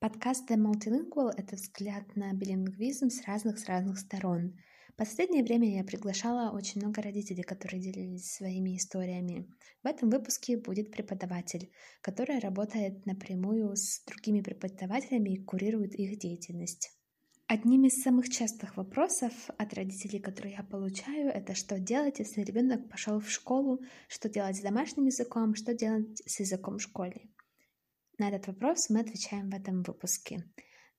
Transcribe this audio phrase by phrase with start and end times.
[0.00, 4.56] Подкаст The Multilingual— это взгляд на билингвизм с разных-с разных сторон.
[4.96, 9.46] Последнее время я приглашала очень много родителей, которые делились своими историями.
[9.82, 16.92] В этом выпуске будет преподаватель, который работает напрямую с другими преподавателями и курирует их деятельность.
[17.46, 22.88] Одним из самых частых вопросов от родителей, которые я получаю, это что делать, если ребенок
[22.88, 27.28] пошел в школу, что делать с домашним языком, что делать с языком в школе.
[28.20, 30.44] На этот вопрос мы отвечаем в этом выпуске.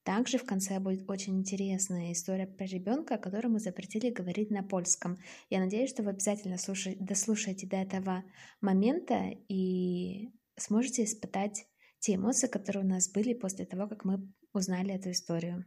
[0.01, 5.19] Также в конце будет очень интересная история про ребенка, которому запретили говорить на польском.
[5.51, 8.23] Я надеюсь, что вы обязательно слушай, дослушаете до этого
[8.59, 11.67] момента и сможете испытать
[11.99, 15.65] те эмоции, которые у нас были после того, как мы узнали эту историю.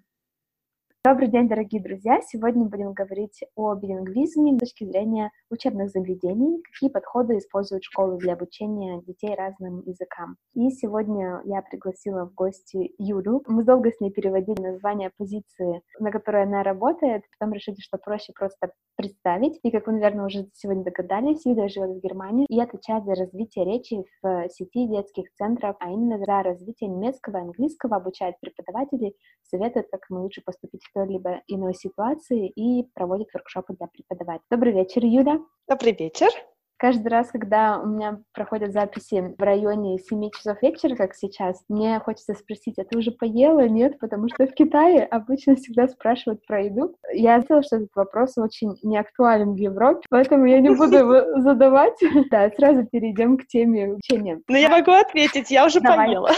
[1.07, 2.23] Добрый день, дорогие друзья!
[2.23, 8.33] Сегодня будем говорить о билингвизме с точки зрения учебных заведений, какие подходы используют школы для
[8.33, 10.37] обучения детей разным языкам.
[10.55, 13.43] И сегодня я пригласила в гости Юлю.
[13.47, 18.33] Мы долго с ней переводили название позиции, на которой она работает, потом решили, что проще
[18.35, 19.61] просто представить.
[19.63, 23.67] И, как вы, наверное, уже сегодня догадались, Юля живет в Германии и отвечает за развитие
[23.67, 29.89] речи в сети детских центров, а именно за развитие немецкого и английского, обучает преподавателей, советует,
[29.91, 34.47] как мы лучше поступить какой-либо иной ситуации и проводит воркшопы для преподавателей.
[34.51, 35.41] Добрый вечер, Юля.
[35.69, 36.29] Добрый вечер.
[36.77, 42.01] Каждый раз, когда у меня проходят записи в районе 7 часов вечера, как сейчас, мне
[42.01, 43.69] хочется спросить, а ты уже поела?
[43.69, 46.97] Нет, потому что в Китае обычно всегда спрашивают про еду.
[47.13, 51.99] Я знала, что этот вопрос очень неактуален в Европе, поэтому я не буду его задавать.
[52.31, 54.41] Да, сразу перейдем к теме учения.
[54.49, 56.31] Ну, я могу ответить, я уже поела.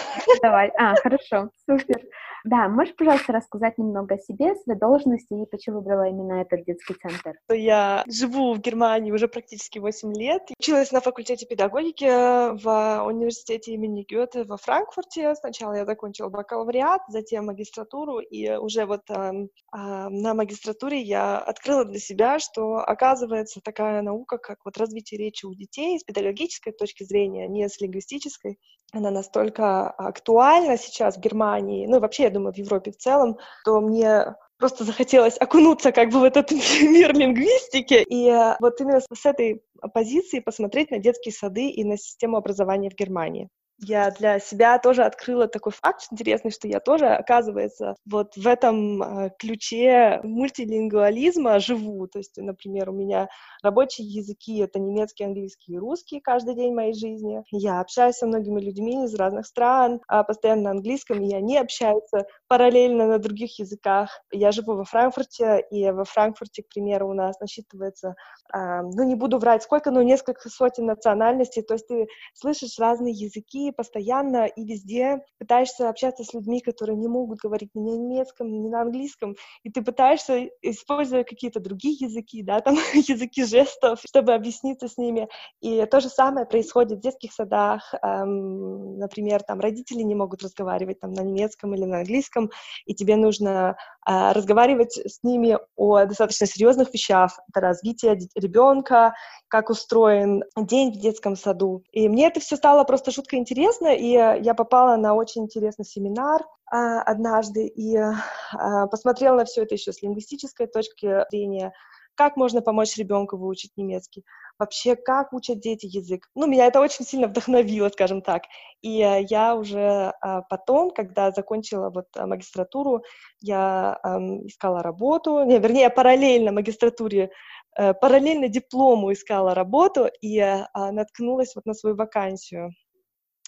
[0.42, 2.02] Давай, а, хорошо, супер.
[2.46, 6.94] Да, можешь, пожалуйста, рассказать немного о себе, своей должности и почему выбрала именно этот детский
[6.94, 7.32] центр?
[7.50, 10.42] Я живу в Германии уже практически 8 лет.
[10.56, 15.34] Училась на факультете педагогики в университете имени Гёте во Франкфурте.
[15.34, 21.84] Сначала я закончила бакалавриат, затем магистратуру, и уже вот э, э, на магистратуре я открыла
[21.84, 27.02] для себя, что оказывается такая наука, как вот развитие речи у детей с педагогической точки
[27.02, 28.60] зрения, не с лингвистической,
[28.92, 33.38] она настолько актуальна сейчас в Германии, ну и вообще, я думаю, в Европе в целом,
[33.64, 36.50] то мне просто захотелось окунуться как бы в этот
[36.82, 41.98] мир лингвистики и э, вот именно с этой позиции посмотреть на детские сады и на
[41.98, 43.48] систему образования в Германии
[43.78, 49.02] я для себя тоже открыла такой факт интересный, что я тоже, оказывается, вот в этом
[49.02, 52.06] э, ключе мультилингвализма живу.
[52.06, 53.28] То есть, например, у меня
[53.62, 57.42] рабочие языки— это немецкий, английский и русский каждый день моей жизни.
[57.50, 62.26] Я общаюсь со многими людьми из разных стран, а постоянно на английском, и они общаются
[62.48, 64.22] параллельно на других языках.
[64.32, 68.14] Я живу во Франкфурте, и во Франкфурте, к примеру, у нас насчитывается,
[68.54, 71.62] э, ну, не буду врать, сколько, но несколько сотен национальностей.
[71.62, 77.08] То есть ты слышишь разные языки, постоянно и везде пытаешься общаться с людьми, которые не
[77.08, 82.42] могут говорить ни на немецком, ни на английском, и ты пытаешься, используя какие-то другие языки,
[82.42, 85.28] да, там языки жестов, чтобы объясниться с ними.
[85.60, 87.94] И то же самое происходит в детских садах.
[88.02, 92.50] Эм, например, там родители не могут разговаривать там на немецком или на английском,
[92.84, 93.76] и тебе нужно
[94.08, 97.38] э, разговаривать с ними о достаточно серьезных вещах.
[97.48, 99.14] Это развитие ребенка,
[99.48, 101.82] как устроен день в детском саду.
[101.92, 105.84] И мне это все стало просто жутко интересно, интересно, и я попала на очень интересный
[105.84, 111.72] семинар а, однажды и а, посмотрела на все это еще с лингвистической точки зрения,
[112.14, 114.24] как можно помочь ребенку выучить немецкий,
[114.58, 116.28] вообще как учат дети язык.
[116.34, 118.42] Ну, меня это очень сильно вдохновило, скажем так.
[118.82, 123.04] И я уже а, потом, когда закончила вот магистратуру,
[123.40, 123.98] я
[124.44, 127.30] искала работу, не, вернее, параллельно магистратуре
[127.78, 130.40] э, параллельно диплому искала работу и
[130.74, 132.72] наткнулась вот на свою вакансию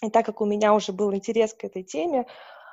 [0.01, 2.25] и так как у меня уже был интерес к этой теме,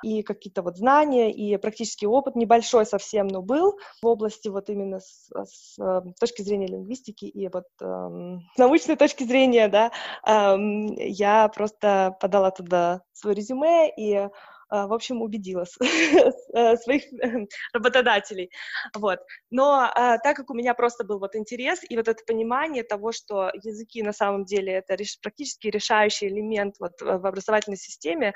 [0.03, 4.99] и какие-то вот знания, и практический опыт, небольшой совсем, но был в области вот именно
[4.99, 9.91] с, с э, точки зрения лингвистики и вот эм, с научной точки зрения, да,
[10.25, 14.31] эм, я просто подала туда свое резюме, и а,
[14.69, 15.65] в общем, убедила
[16.53, 17.03] э, своих
[17.73, 18.51] работодателей.
[18.95, 19.19] Вот.
[19.49, 23.11] Но а, так как у меня просто был вот интерес и вот это понимание того,
[23.11, 28.33] что языки на самом деле это практически решающий элемент вот в образовательной системе,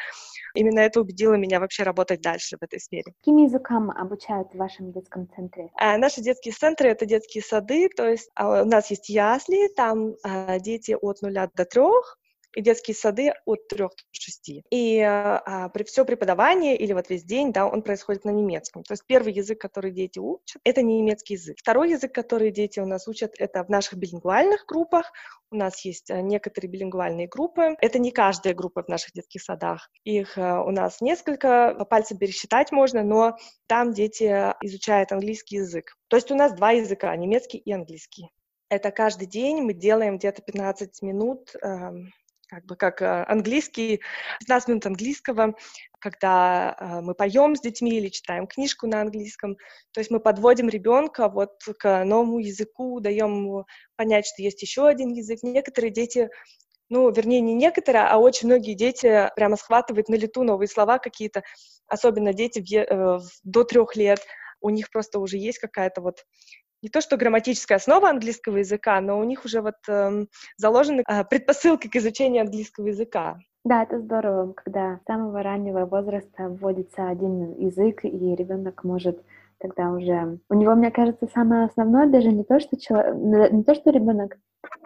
[0.54, 3.14] именно это убедило меня вообще работать дальше в этой сфере.
[3.20, 5.70] Каким языкам обучают в вашем детском центре?
[5.76, 10.16] А, наши детские центры— это детские сады, то есть у нас есть ясли, там
[10.60, 12.18] дети от нуля до трех,
[12.56, 14.52] и детские сады от 3 до 6.
[14.70, 18.84] И а, при все преподавание или вот весь день, да, он происходит на немецком.
[18.84, 21.58] То есть первый язык, который дети учат, это не немецкий язык.
[21.60, 25.12] Второй язык, который дети у нас учат, это в наших билингвальных группах.
[25.52, 27.76] У нас есть э, некоторые билингвальные группы.
[27.80, 29.90] Это не каждая группа в наших детских садах.
[30.04, 33.38] Их э, у нас несколько, по пальцам пересчитать можно, но
[33.68, 34.24] там дети
[34.62, 35.96] изучают английский язык.
[36.08, 38.30] То есть у нас два языка, немецкий и английский.
[38.70, 42.14] Это каждый день мы делаем где-то 15 минут эм,
[42.52, 44.02] как бы как э, английский,
[44.42, 45.56] 15 минут английского,
[46.00, 49.56] когда э, мы поем с детьми или читаем книжку на английском.
[49.94, 53.66] То есть мы подводим ребенка вот к новому языку, даем ему
[53.96, 55.40] понять, что есть еще один язык.
[55.44, 56.30] Некоторые дети
[56.90, 61.44] ну, вернее, не некоторые, а очень многие дети прямо схватывают на лету новые слова какие-то,
[61.88, 64.20] особенно дети в, э, до трех лет,
[64.60, 66.26] у них просто уже есть какая-то вот
[66.82, 70.26] не то что грамматическая основа английского языка, но у них уже вот э,
[70.58, 73.40] заложены э, предпосылки к изучению английского языка.
[73.64, 79.24] Да, это здорово, когда с самого раннего возраста вводится один язык, и ребенок может
[79.60, 80.40] тогда уже...
[80.50, 84.38] У него, мне кажется, самое основное даже не то, что, человек, не то, что ребенок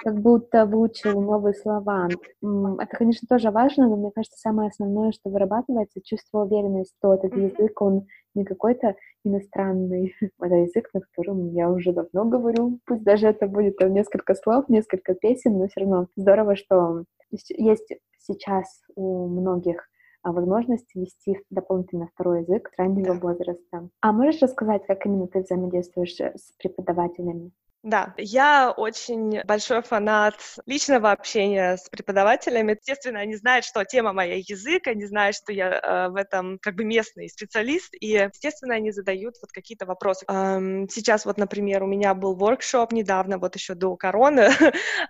[0.04, 2.08] как будто выучил новые слова.
[2.10, 7.34] Это, конечно, тоже важно, но мне кажется, самое основное, что вырабатывается, чувство уверенности, что этот
[7.36, 13.28] язык, он не какой-то иностранный, это язык, на котором я уже давно говорю, пусть даже
[13.28, 19.28] это будет там несколько слов, несколько песен, но все равно здорово, что есть сейчас у
[19.28, 19.88] многих
[20.24, 23.90] а, возможность вести дополнительно второй язык с раннего возраста.
[24.02, 27.52] А можешь рассказать, как именно ты взаимодействуешь с преподавателями?
[27.86, 30.34] Да, я очень большой фанат
[30.66, 32.72] личного общения с преподавателями.
[32.72, 36.74] Естественно, они знают, что тема моя язык, они знают, что я э, в этом как
[36.74, 40.26] бы местный специалист, и, естественно, они задают вот какие-то вопросы.
[40.28, 44.50] Эм, сейчас вот, например, у меня был воркшоп недавно, вот еще до короны,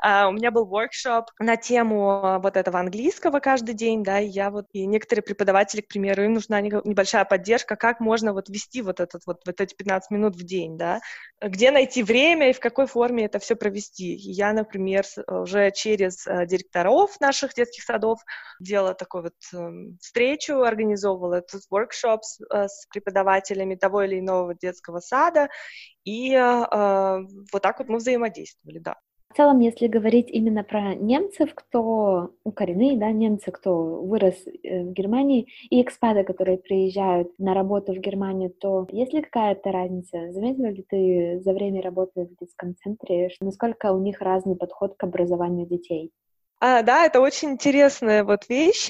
[0.05, 4.49] uh, у меня был воркшоп на тему вот этого английского каждый день, да, и я
[4.49, 8.99] вот, и некоторые преподаватели, к примеру, им нужна небольшая поддержка, как можно вот вести вот
[8.99, 10.99] этот вот, вот эти 15 минут в день, да,
[11.41, 14.15] где найти время и в какой форме это все провести.
[14.15, 18.19] Я, например, уже через э, директоров наших детских садов
[18.59, 21.61] делала такую вот эм, встречу, организовывала этот
[22.25, 25.49] с, э, с преподавателями того или иного детского сада,
[26.05, 27.19] и э,
[27.53, 28.95] вот так вот мы взаимодействовали, да.
[29.35, 34.83] В целом, если говорить именно про немцев, кто ну, коренные, да, немцы, кто вырос э,
[34.83, 40.31] в Германии, и экспаты, которые приезжают на работу в Германию, то есть ли какая-то разница?
[40.31, 45.03] Заметила ли ты за время работы в детском центре, насколько у них разный подход к
[45.03, 46.13] образованию детей?
[46.61, 48.89] А, да, это очень интересная вот вещь.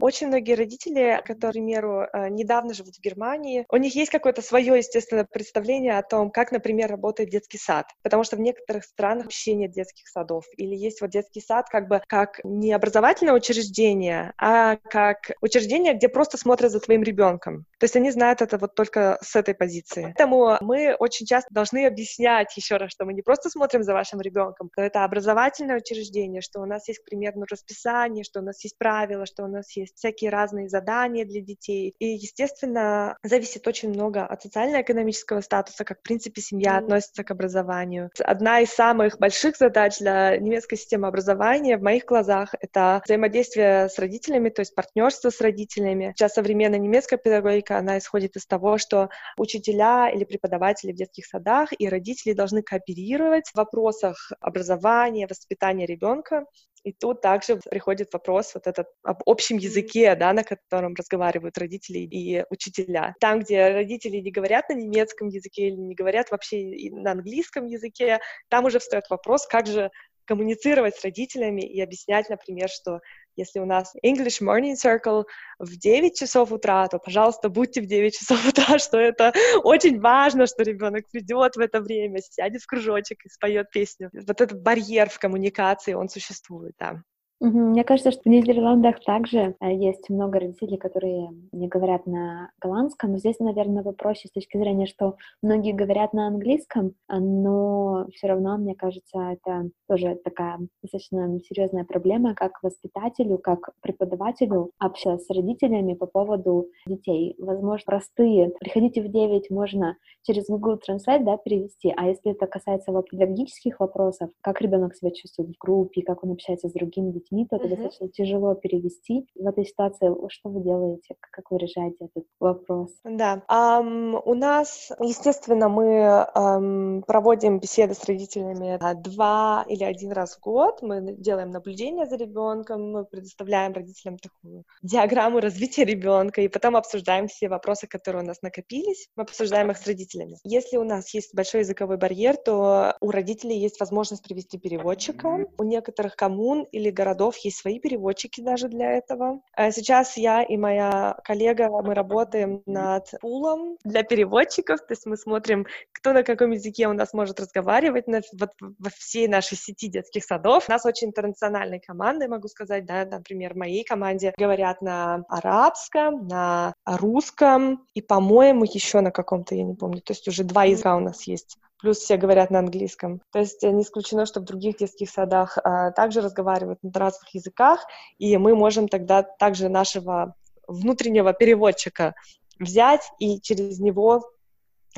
[0.00, 4.42] Очень многие родители, которые, к примеру, э, недавно живут в Германии, у них есть какое-то
[4.42, 7.86] свое, естественно, представление о том, как, например, работает детский сад.
[8.02, 10.44] Потому что в некоторых странах вообще нет детских садов.
[10.56, 16.08] Или есть вот детский сад как бы как не образовательное учреждение, а как учреждение, где
[16.08, 17.64] просто смотрят за твоим ребенком.
[17.78, 20.02] То есть они знают это вот только с этой позиции.
[20.02, 24.20] Поэтому мы очень часто должны объяснять еще раз, что мы не просто смотрим за вашим
[24.20, 28.78] ребенком, что это образовательное учреждение, что у нас есть примерно расписание, что у нас есть
[28.78, 31.94] правила, что у нас есть есть всякие разные задания для детей.
[31.98, 36.78] И, естественно, зависит очень много от социально-экономического статуса, как, в принципе, семья mm.
[36.78, 38.10] относится к образованию.
[38.20, 43.98] Одна из самых больших задач для немецкой системы образования в моих глазах— это взаимодействие с
[43.98, 46.14] родителями, то есть партнерство с родителями.
[46.16, 51.70] Сейчас современная немецкая педагогика, она исходит из того, что учителя или преподаватели в детских садах
[51.76, 56.44] и родители должны кооперировать в вопросах образования, воспитания ребенка.
[56.84, 61.98] И тут также приходит вопрос вот этот об общем языке, да, на котором разговаривают родители
[61.98, 63.14] и учителя.
[63.20, 68.20] Там, где родители не говорят на немецком языке или не говорят вообще на английском языке,
[68.48, 69.90] там уже встает вопрос, как же
[70.28, 73.00] коммуницировать с родителями и объяснять, например, что
[73.38, 75.24] если у нас English Morning Circle
[75.58, 80.46] в 9 часов утра, то, пожалуйста, будьте в 9 часов утра, что это очень важно,
[80.46, 84.10] что ребенок придет в это время, сядет в кружочек и споет песню.
[84.12, 87.02] Вот этот барьер в коммуникации, он существует, да.
[87.40, 93.16] Мне кажется, что в Нидерландах также э, есть много родителей, которые не говорят на голландском.
[93.16, 98.56] Здесь, наверное, вопросе с точки зрения, что многие говорят на английском, а, но все равно,
[98.58, 105.94] мне кажется, это тоже такая достаточно серьезная проблема, как воспитателю, как преподавателю общаться с родителями
[105.94, 107.36] по поводу детей.
[107.38, 112.92] Возможно, простые «приходите в 9» можно через Google Translate да, перевести, а если это касается
[113.02, 117.46] педагогических вопросов, как ребенок себя чувствует в группе, как он общается с другими детьми, детьми,
[117.46, 117.70] то это uh-huh.
[117.70, 119.26] достаточно тяжело перевести.
[119.34, 121.16] В этой ситуации что вы делаете?
[121.30, 122.90] Как вы решаете этот вопрос?
[123.04, 130.36] Да, um, у нас, естественно, мы um, проводим беседы с родителями два или один раз
[130.36, 130.82] в год.
[130.82, 137.28] Мы делаем наблюдение за ребенком, мы предоставляем родителям такую диаграмму развития ребенка, и потом обсуждаем
[137.28, 139.08] все вопросы, которые у нас накопились.
[139.16, 140.36] Мы обсуждаем их с родителями.
[140.44, 145.46] Если у нас есть большой языковой барьер, то у родителей есть возможность привести переводчика.
[145.58, 149.40] У некоторых коммун или городов есть свои переводчики даже для этого.
[149.52, 155.16] А сейчас я и моя коллега, мы работаем над пулом для переводчиков, то есть мы
[155.16, 159.88] смотрим, кто на каком языке у нас может разговаривать на, вот, во всей нашей сети
[159.88, 160.68] детских садов.
[160.68, 166.26] У нас очень интернациональные команды, могу сказать, да, например, в моей команде говорят на арабском,
[166.26, 170.96] на русском и, по-моему, еще на каком-то, я не помню, то есть уже два языка
[170.96, 173.20] у нас есть плюс все говорят на английском.
[173.32, 177.84] То есть не исключено, что в других детских садах а, также разговаривают на разных языках,
[178.18, 180.34] и мы можем тогда также нашего
[180.66, 182.14] внутреннего переводчика
[182.58, 184.30] взять и через него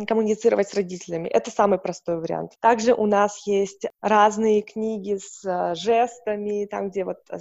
[0.06, 1.28] коммуницировать с родителями.
[1.28, 2.52] Это самый простой вариант.
[2.60, 7.38] Также у нас есть разные книги с э, жестами, там, где вот, э,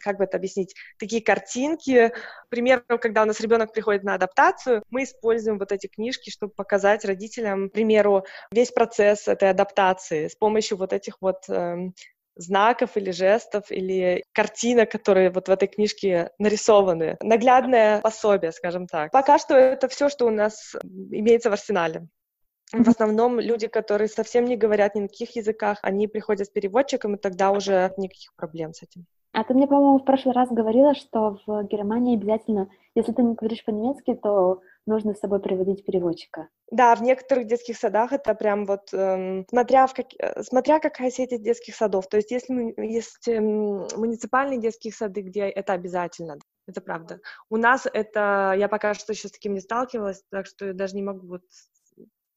[0.00, 2.08] как бы это объяснить, такие картинки.
[2.08, 6.52] К примеру, когда у нас ребенок приходит на адаптацию, мы используем вот эти книжки, чтобы
[6.52, 11.94] показать родителям, к примеру, весь процесс этой адаптации с помощью вот этих вот эм,
[12.36, 17.16] знаков или жестов или картинок, которые вот в этой книжке нарисованы.
[17.22, 19.10] Наглядное пособие, скажем так.
[19.12, 22.08] Пока что это все, что у нас имеется в арсенале.
[22.72, 27.16] В основном люди, которые совсем не говорят ни на каких языках, они приходят с переводчиком,
[27.16, 29.06] и тогда уже никаких проблем с этим.
[29.32, 33.34] А ты мне, по-моему, в прошлый раз говорила, что в Германии обязательно, если ты не
[33.34, 36.48] говоришь по-немецки, то нужно с собой приводить переводчика.
[36.70, 41.10] Да, в некоторых детских садах это прям вот, эм, смотря, в как, э, смотря какая
[41.10, 42.08] сеть детских садов.
[42.08, 47.20] То есть если есть эм, муниципальные детские сады, где это обязательно, это правда.
[47.48, 50.94] У нас это, я пока что еще с таким не сталкивалась, так что я даже
[50.94, 51.42] не могу вот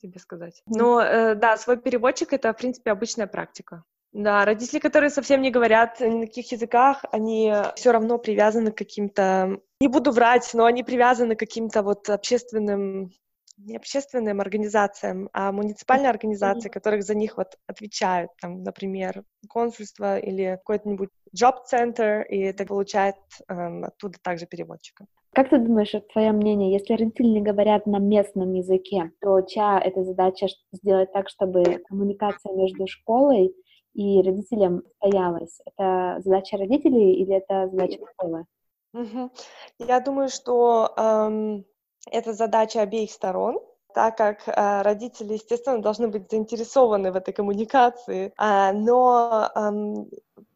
[0.02, 0.62] тебе сказать.
[0.66, 3.84] Но э, да, свой переводчик это, в принципе, обычная практика.
[4.14, 9.60] Да, родители, которые совсем не говорят на каких языках, они все равно привязаны к каким-то,
[9.82, 13.10] не буду врать, но они привязаны к каким-то вот общественным,
[13.58, 20.60] не общественным организациям, а муниципальные организации, которых за них вот отвечают, там, например, консульство или
[20.64, 23.16] какой-нибудь job-центр, и это получает
[23.50, 25.06] эм, оттуда также переводчика.
[25.34, 30.04] Как ты думаешь, твое мнение, если родители не говорят на местном языке, то чья это
[30.04, 33.56] задача сделать так, чтобы коммуникация между школой
[33.94, 35.60] и родителям стоялось?
[35.66, 38.46] Это задача родителей или это задача школы?
[38.94, 39.32] Угу.
[39.80, 41.66] Я думаю, что эм,
[42.12, 43.60] это задача обеих сторон,
[43.94, 50.10] так как э, родители, естественно, должны быть заинтересованы в этой коммуникации, э, но эм,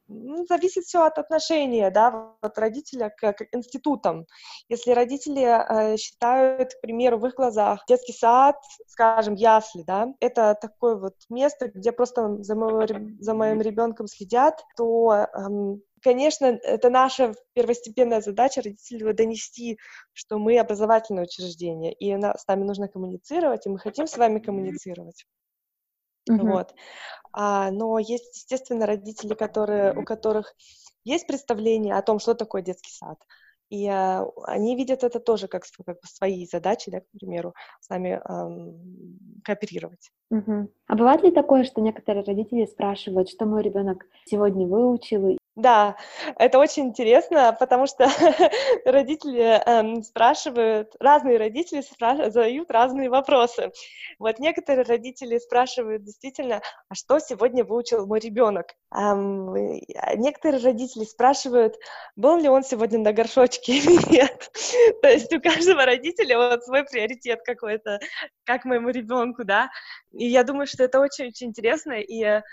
[0.07, 4.25] ну, зависит все от отношения, да, от родителя к, к институтам.
[4.69, 8.55] Если родители э, считают, к примеру, в их глазах детский сад,
[8.87, 12.85] скажем, ясли, да, это такое вот место, где просто за, моего,
[13.19, 19.77] за моим ребенком следят, то эм, конечно, это наша первостепенная задача родителей донести,
[20.13, 25.25] что мы образовательное учреждение, и с нами нужно коммуницировать, и мы хотим с вами коммуницировать.
[26.29, 26.51] Mm-hmm.
[26.51, 26.73] Вот.
[27.33, 30.53] А, но есть, естественно, родители, которые, у которых
[31.03, 33.17] есть представление о том, что такое детский сад.
[33.69, 37.89] И а, они видят это тоже как, как бы свои задачи, да, к примеру, с
[37.89, 40.09] нами эм, кооперировать.
[40.31, 40.71] Угу.
[40.87, 45.97] А бывает ли такое, что некоторые родители спрашивают, что мой ребенок сегодня выучил, да,
[46.37, 48.07] это очень интересно, потому что
[48.85, 53.71] родители эм, спрашивают, разные родители спрашивают, задают разные вопросы.
[54.19, 58.67] Вот некоторые родители спрашивают действительно, а что сегодня выучил мой ребенок?
[58.95, 59.51] Эм,
[60.17, 61.75] некоторые родители спрашивают,
[62.15, 64.51] был ли он сегодня на горшочке или нет.
[65.01, 67.99] То есть у каждого родителя вот свой приоритет какой-то,
[68.43, 69.69] как моему ребенку, да.
[70.11, 72.43] И я думаю, что это очень-очень интересно, и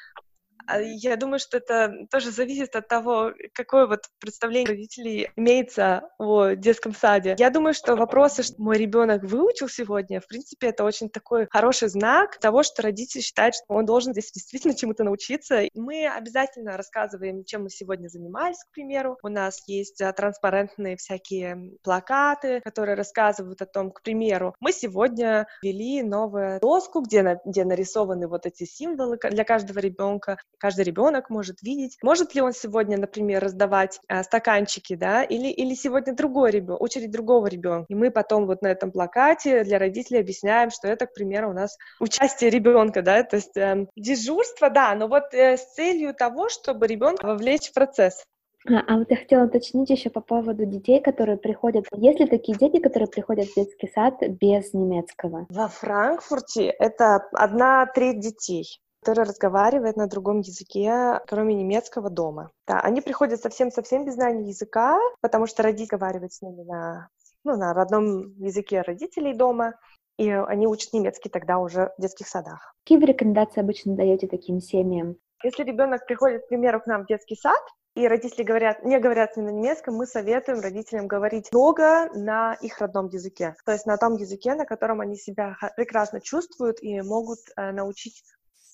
[0.78, 6.94] я думаю, что это тоже зависит от того, какое вот представление родителей имеется о детском
[6.94, 7.36] саде.
[7.38, 11.88] Я думаю, что вопросы, что мой ребенок выучил сегодня, в принципе, это очень такой хороший
[11.88, 15.62] знак того, что родители считают, что он должен здесь действительно чему-то научиться.
[15.74, 19.18] Мы обязательно рассказываем, чем мы сегодня занимались, к примеру.
[19.22, 25.46] У нас есть а, транспарентные всякие плакаты, которые рассказывают о том, к примеру, мы сегодня
[25.62, 31.30] ввели новую доску, где, на, где нарисованы вот эти символы для каждого ребенка каждый ребенок
[31.30, 31.98] может видеть.
[32.02, 37.10] Может ли он сегодня, например, раздавать а, стаканчики, да, или, или сегодня другой ребенок, очередь
[37.10, 37.86] другого ребенка.
[37.88, 41.54] И мы потом вот на этом плакате для родителей объясняем, что это, к примеру, у
[41.54, 46.48] нас участие ребенка, да, то есть э, дежурство, да, но вот э, с целью того,
[46.48, 48.24] чтобы ребенка вовлечь в процесс.
[48.66, 51.84] А, а вот я хотела уточнить еще по поводу детей, которые приходят.
[51.94, 55.46] Есть ли такие дети, которые приходят в детский сад без немецкого?
[55.50, 62.50] Во Франкфурте это одна треть детей которые разговаривают на другом языке, кроме немецкого дома.
[62.66, 67.08] Да, они приходят совсем-совсем без знания языка, потому что родители разговаривают с ними на,
[67.44, 69.74] ну, на родном языке родителей дома,
[70.16, 72.74] и они учат немецкий тогда уже в детских садах.
[72.84, 75.16] Какие вы рекомендации обычно даете таким семьям?
[75.42, 77.60] Если ребенок приходит, к примеру, к нам в детский сад,
[77.94, 83.08] и родители говорят, не говорят на немецком, мы советуем родителям говорить много на их родном
[83.08, 87.70] языке, то есть на том языке, на котором они себя прекрасно чувствуют и могут э,
[87.70, 88.24] научить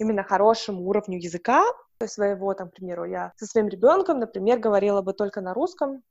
[0.00, 1.62] именно хорошему уровню языка.
[2.04, 6.02] Своего, там, к примеру, я со своим ребенком, например, говорила бы только на русском,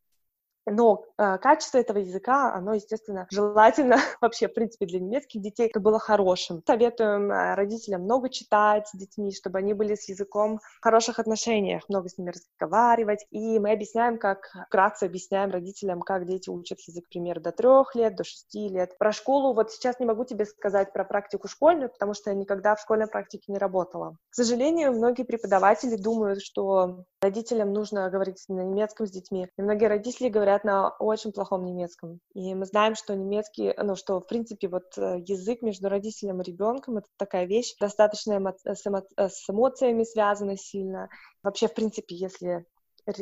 [0.71, 5.79] но э, качество этого языка, оно, естественно, желательно вообще, в принципе, для немецких детей, это
[5.79, 6.61] было хорошим.
[6.65, 11.83] Советуем э, родителям много читать с детьми, чтобы они были с языком в хороших отношениях,
[11.89, 13.25] много с ними разговаривать.
[13.31, 18.15] И мы объясняем, как, вкратце объясняем родителям, как дети учат язык, к до трех лет,
[18.15, 18.97] до шести лет.
[18.97, 22.75] Про школу вот сейчас не могу тебе сказать про практику школьную, потому что я никогда
[22.75, 24.17] в школьной практике не работала.
[24.29, 29.47] К сожалению, многие преподаватели думают, что родителям нужно говорить на немецком с детьми.
[29.57, 32.19] И многие родители говорят, говорят на очень плохом немецком.
[32.33, 36.45] И мы знаем, что немецкий, ну, что, в принципе, вот э, язык между родителем и
[36.45, 41.09] ребенком— это такая вещь, достаточно эмо- с, эмо- с эмоциями связана сильно.
[41.43, 42.65] Вообще, в принципе, если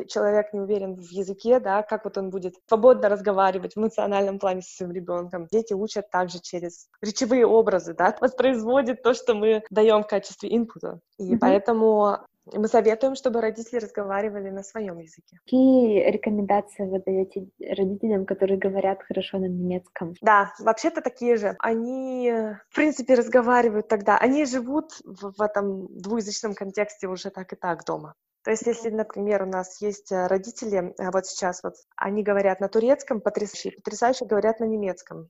[0.10, 4.62] человек не уверен в языке, да, как вот он будет свободно разговаривать в эмоциональном плане
[4.62, 5.48] со своим ребенком.
[5.50, 11.00] Дети учат также через речевые образы, да, воспроизводят то, что мы даем в качестве инпута.
[11.17, 11.38] И mm-hmm.
[11.39, 12.17] поэтому
[12.54, 15.38] мы советуем, чтобы родители разговаривали на своем языке.
[15.46, 20.13] Какие рекомендации вы даете родителям, которые говорят хорошо на немецком?
[20.22, 21.56] Да, вообще-то такие же.
[21.60, 22.32] Они,
[22.70, 24.18] в принципе, разговаривают тогда.
[24.18, 28.16] Они живут в, в этом двуязычном контексте уже так и так дома.
[28.44, 32.62] То есть, если, например, у нас есть э, родители, э, вот сейчас вот, они говорят
[32.62, 35.30] на турецком потрясающе, потрясающе говорят на немецком.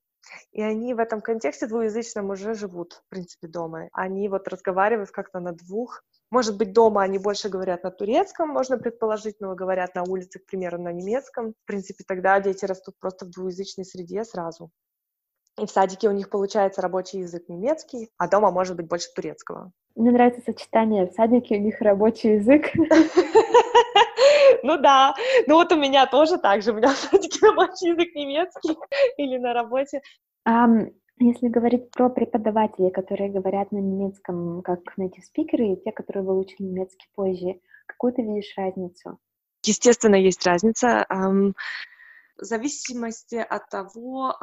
[0.52, 3.90] И они в этом контексте двуязычном уже живут, в принципе, дома.
[3.92, 8.78] Они вот разговаривают как-то на двух может быть, дома они больше говорят на турецком, можно
[8.78, 11.54] предположить, но говорят на улице, к примеру, на немецком.
[11.54, 14.72] В принципе, тогда дети растут просто в двуязычной среде сразу.
[15.60, 19.72] И в садике у них получается рабочий язык немецкий, а дома может быть больше турецкого.
[19.96, 21.08] Мне нравится сочетание.
[21.08, 22.68] В садике у них рабочий язык.
[24.64, 25.14] Ну да,
[25.46, 28.76] ну вот у меня тоже так же, у меня в садике рабочий язык немецкий
[29.18, 30.02] или на работе.
[31.20, 36.68] Если говорить про преподавателей, которые говорят на немецком как native спикеры, и те, которые выучили
[36.68, 39.18] немецкий позже, какую ты видишь разницу?
[39.64, 41.06] Естественно, есть разница.
[42.40, 44.36] В зависимости от того,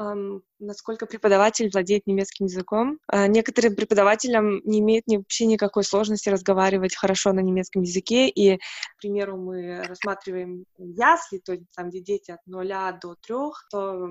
[0.59, 2.99] насколько преподаватель владеет немецким языком.
[3.07, 9.01] А, некоторым преподавателям не имеет вообще никакой сложности разговаривать хорошо на немецком языке, и, к
[9.01, 14.09] примеру, мы рассматриваем ясли, то есть там, где дети от нуля до трех, то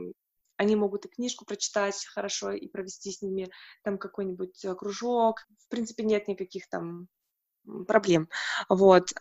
[0.64, 3.50] они могут и книжку прочитать хорошо и провести с ними
[3.84, 5.46] там какой-нибудь э, кружок.
[5.60, 7.08] В принципе, нет никаких там
[7.88, 8.30] проблем.
[8.70, 9.12] Вот.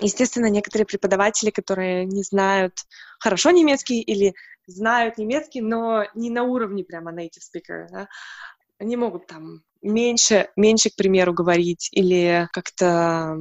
[0.00, 2.72] Естественно, некоторые преподаватели, которые не знают
[3.20, 4.34] хорошо немецкий или
[4.66, 8.08] знают немецкий, но не на уровне прямо native speaker, да,
[8.78, 13.36] они могут там меньше, меньше, к примеру, говорить или как-то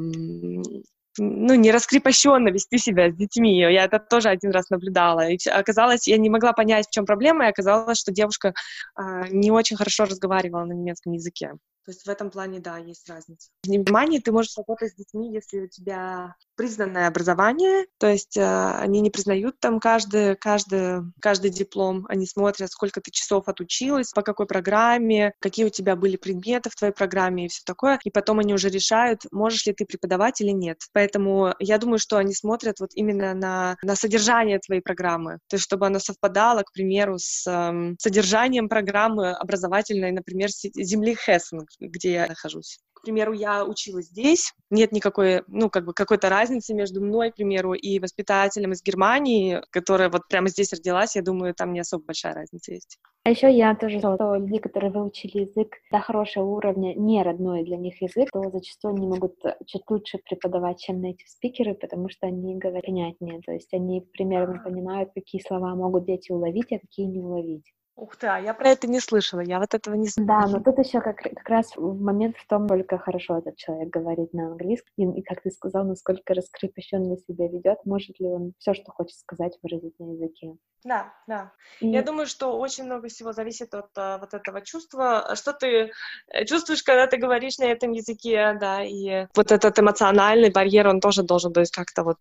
[1.18, 3.60] ну, не раскрепощенно вести себя с детьми.
[3.60, 5.30] Я это тоже один раз наблюдала.
[5.30, 8.54] И оказалось, я не могла понять, в чем проблема, и оказалось, что девушка
[8.98, 11.54] э, не очень хорошо разговаривала на немецком языке.
[11.86, 13.50] То есть в этом плане, да, есть разница.
[13.64, 18.72] В Германии ты можешь работать с детьми, если у тебя признанное образование, то есть э,
[18.76, 24.22] они не признают там каждый, каждый, каждый диплом, они смотрят, сколько ты часов отучилась, по
[24.22, 28.38] какой программе, какие у тебя были предметы в твоей программе и все такое, и потом
[28.38, 30.78] они уже решают, можешь ли ты преподавать или нет.
[30.94, 35.64] Поэтому я думаю, что они смотрят вот именно на, на содержание твоей программы, то есть
[35.64, 42.28] чтобы она совпадала, к примеру, с э, содержанием программы образовательной, например, земли Хессен, где я
[42.28, 42.78] нахожусь.
[43.02, 47.36] К примеру, я училась здесь, нет никакой, ну, как бы какой-то разницы между мной, к
[47.36, 52.06] примеру, и воспитателем из Германии, которая вот прямо здесь родилась, я думаю, там не особо
[52.06, 53.00] большая разница есть.
[53.24, 57.64] А еще я тоже знала, что люди, которые выучили язык до хорошего уровня, не родной
[57.64, 59.36] для них язык, то зачастую они могут
[59.66, 64.62] чуть лучше преподавать, чем эти спикеры, потому что они говорят понятнее, то есть они примерно
[64.64, 67.66] понимают, какие слова могут дети уловить, а какие не уловить.
[68.02, 70.28] Ух ты, а я про это не слышала, я вот этого не знаю.
[70.28, 74.34] Да, но тут еще как, как раз момент в том, только хорошо этот человек говорит
[74.34, 78.92] на английском, и, как ты сказал, насколько раскрепощенно себя ведет, может ли он все, что
[78.92, 80.56] хочет сказать, выразить на языке.
[80.84, 81.52] Да, да.
[81.80, 81.90] И...
[81.90, 85.92] Я думаю, что очень много всего зависит от а, вот этого чувства, что ты
[86.30, 91.02] э, чувствуешь, когда ты говоришь на этом языке, да, и вот этот эмоциональный барьер, он
[91.02, 92.18] тоже должен быть как-то вот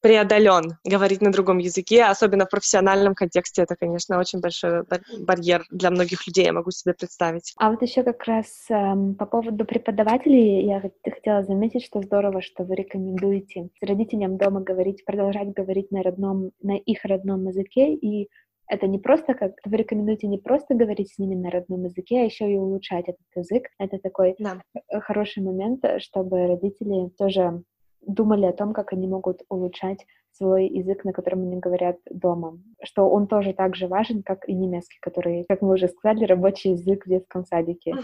[0.00, 3.62] преодолен говорить на другом языке, особенно в профессиональном контексте.
[3.62, 4.84] Это, конечно, очень большой
[5.20, 7.52] барьер для многих людей, я могу себе представить.
[7.56, 12.64] А вот еще как раз эм, по поводу преподавателей я хотела заметить, что здорово, что
[12.64, 18.28] вы рекомендуете родителям дома говорить, продолжать говорить на родном, на их родном языке и
[18.70, 22.24] это не просто как вы рекомендуете не просто говорить с ними на родном языке, а
[22.24, 23.64] еще и улучшать этот язык.
[23.78, 24.62] Это такой да.
[25.00, 27.64] хороший момент, чтобы родители тоже
[28.06, 33.08] думали о том, как они могут улучшать свой язык, на котором они говорят дома, что
[33.08, 37.06] он тоже так же важен, как и немецкий, который, как мы уже сказали, рабочий язык
[37.06, 37.94] в детском садике.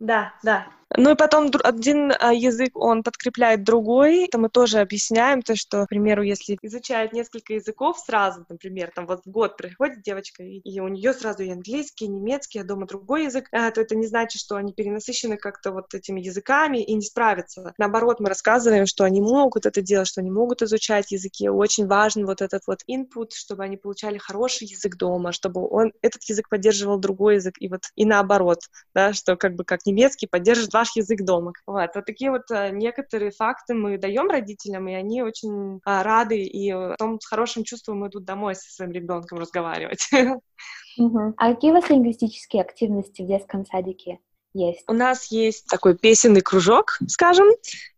[0.00, 0.66] Да, да.
[0.94, 4.26] Ну и потом один а, язык, он подкрепляет другой.
[4.26, 9.06] Это мы тоже объясняем, то, что, к примеру, если изучает несколько языков сразу, например, там
[9.06, 12.86] вот в год приходит девочка, и, у нее сразу и английский, и немецкий, а дома
[12.86, 16.94] другой язык, а, то это не значит, что они перенасыщены как-то вот этими языками и
[16.94, 17.74] не справятся.
[17.78, 21.48] Наоборот, мы рассказываем, что они могут это делать, что они могут изучать языки.
[21.48, 26.22] Очень важен вот этот вот input, чтобы они получали хороший язык дома, чтобы он, этот
[26.24, 28.60] язык поддерживал другой язык, и вот и наоборот,
[28.94, 31.52] да, что как бы как немецкий поддержит ваш язык дома.
[31.66, 36.42] Вот, вот такие вот а, некоторые факты мы даем родителям, и они очень а, рады,
[36.42, 40.08] и потом с хорошим чувством идут домой со своим ребенком разговаривать.
[40.98, 41.34] Угу.
[41.36, 44.18] А какие у вас лингвистические активности в детском садике?
[44.56, 44.82] есть?
[44.88, 47.46] У нас есть такой песенный кружок, скажем,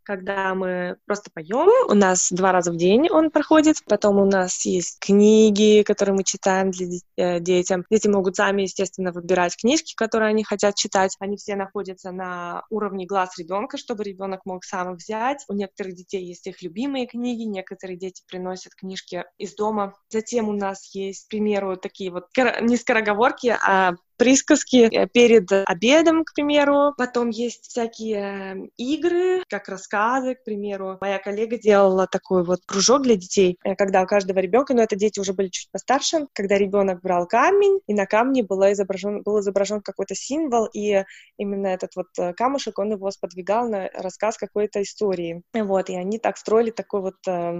[0.08, 1.68] когда мы просто поем.
[1.86, 3.84] У нас два раза в день он проходит.
[3.84, 6.86] Потом у нас есть книги, которые мы читаем для
[7.18, 7.84] э, детям.
[7.90, 11.14] Дети могут сами, естественно, выбирать книжки, которые они хотят читать.
[11.20, 15.44] Они все находятся на уровне глаз ребенка, чтобы ребенок мог сам их взять.
[15.46, 19.92] У некоторых детей есть их любимые книги, некоторые дети приносят книжки из дома.
[20.08, 22.28] Затем у нас есть, к примеру, такие вот
[22.62, 26.92] не скороговорки, а присказки э, перед обедом, к примеру.
[26.98, 29.68] Потом есть всякие э, игры, как
[29.98, 30.98] рассказы, к примеру.
[31.00, 34.96] Моя коллега делала такой вот кружок для детей, э, когда у каждого ребенка, но это
[34.96, 39.40] дети уже были чуть постарше, когда ребенок брал камень, и на камне был изображен, был
[39.40, 41.04] изображен какой-то символ, и
[41.36, 42.06] именно этот вот
[42.36, 45.42] камушек, он его сподвигал на рассказ какой-то истории.
[45.54, 47.14] Вот, и они так строили такой вот,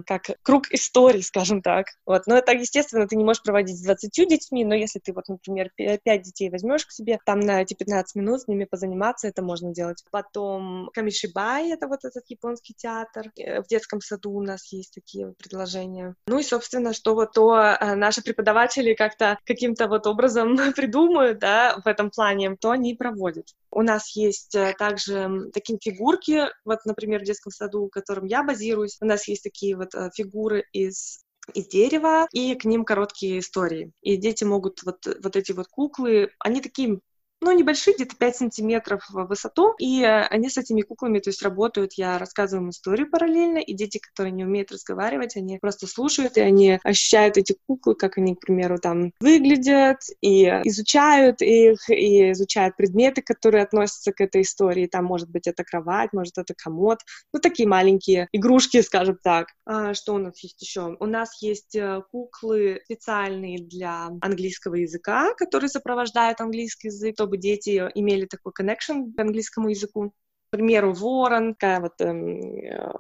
[0.07, 1.87] как круг историй, скажем так.
[2.07, 5.29] Вот, но это, естественно, ты не можешь проводить с 20 детьми, но если ты вот,
[5.29, 9.29] например, 5 детей детей возьмешь к себе, там на эти 15 минут с ними позаниматься,
[9.29, 10.05] это можно делать.
[10.11, 13.31] Потом камишибай, это вот этот японский театр.
[13.37, 16.15] Э, в детском саду у нас есть такие предложения.
[16.27, 21.81] Ну и, собственно, что вот то э, наши преподаватели как-то каким-то вот образом придумают, да,
[21.85, 23.47] в этом плане, то они проводят.
[23.71, 28.43] У нас есть э, также такие фигурки, вот, например, в детском саду, в котором я
[28.43, 31.21] базируюсь, у нас есть такие вот фигуры из
[31.55, 33.93] из дерева, и к ним короткие истории.
[34.03, 37.01] И дети могут вот, вот эти вот куклы, они такие
[37.41, 41.43] ну, небольшие, где-то 5 сантиметров в высоту, и э, они с этими куклами, то есть
[41.43, 46.37] работают, я рассказываю им историю параллельно, и дети, которые не умеют разговаривать, они просто слушают,
[46.37, 52.33] и они ощущают эти куклы, как они, к примеру, там выглядят, и изучают их, и
[52.33, 56.99] изучают предметы, которые относятся к этой истории, там, может быть, это кровать, может, это комод,
[57.33, 59.49] ну, такие маленькие игрушки, скажем так.
[59.65, 60.97] А, что у нас есть еще?
[60.99, 67.91] У нас есть э, куклы специальные для английского языка, которые сопровождают английский язык, чтобы дети
[67.95, 70.13] имели такой connection к английскому языку.
[70.49, 72.91] К примеру, ворон, такая вот эм, э,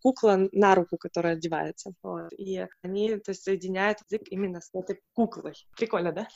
[0.00, 1.92] кукла на руку, которая одевается.
[2.00, 2.32] Вот.
[2.38, 5.54] И они то есть, соединяют язык именно с этой куклой.
[5.76, 6.28] Прикольно, да?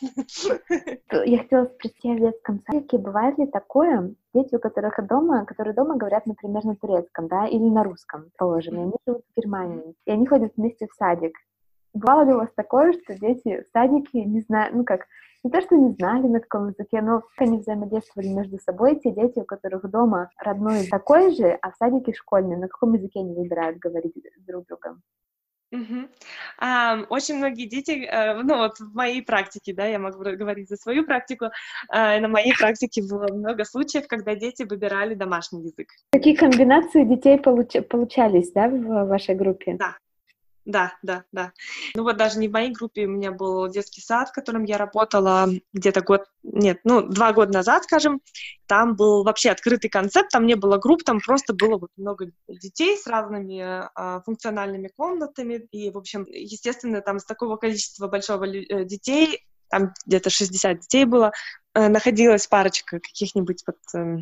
[1.24, 5.96] Я хотела спросить в детском садике, бывает ли такое, дети, у которых дома, которые дома
[5.96, 10.26] говорят, например, на турецком, да, или на русском, положим, они живут в Германии, и они
[10.26, 11.38] ходят вместе в садик.
[11.94, 15.06] Бывало ли у вас такое, что дети в садике не знают, ну как,
[15.46, 18.96] не то, что не знали на каком языке, но они взаимодействовали между собой.
[18.96, 23.20] Те дети, у которых дома родной такой же, а в садике школьный, на каком языке
[23.20, 24.14] они выбирают говорить
[24.46, 25.02] друг с другом?
[25.72, 30.76] Um, очень многие дети, uh, ну вот в моей практике, да, я могу говорить за
[30.76, 31.46] свою практику,
[31.92, 35.88] uh, на моей практике было много случаев, когда дети выбирали домашний язык.
[36.12, 39.74] Какие комбинации детей получ- получались, да, в вашей группе?
[39.74, 39.96] Да,
[40.66, 41.52] да, да, да.
[41.94, 44.76] Ну вот даже не в моей группе, у меня был детский сад, в котором я
[44.76, 48.20] работала где-то год, нет, ну, два года назад, скажем.
[48.66, 52.98] Там был вообще открытый концепт, там не было групп, там просто было вот много детей
[52.98, 55.66] с разными а, функциональными комнатами.
[55.70, 61.04] И, в общем, естественно, там с такого количества большого э, детей, там где-то 60 детей
[61.04, 61.30] было,
[61.74, 64.18] э, находилась парочка каких-нибудь вот э,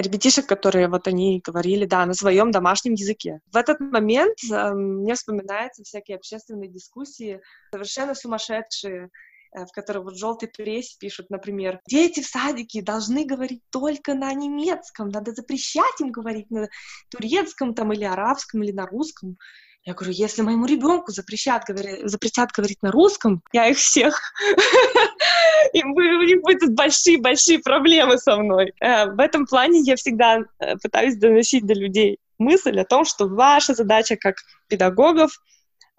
[0.00, 3.40] ребятишек, которые вот они говорили, да, на своем домашнем языке.
[3.52, 7.40] В этот момент э, мне вспоминаются всякие общественные дискуссии,
[7.72, 9.10] совершенно сумасшедшие,
[9.54, 14.14] э, в которых вот в желтой прессе пишут, например, дети в садике должны говорить только
[14.14, 16.68] на немецком, надо запрещать им говорить на
[17.10, 19.36] турецком там или арабском или на русском.
[19.82, 24.20] Я говорю, если моему ребенку запрещат, говори, запретят говорить на русском, я их всех...
[25.72, 28.72] И у них будут большие-большие проблемы со мной.
[28.80, 33.26] Э, в этом плане я всегда э, пытаюсь доносить до людей мысль о том, что
[33.26, 34.36] ваша задача как
[34.68, 35.32] педагогов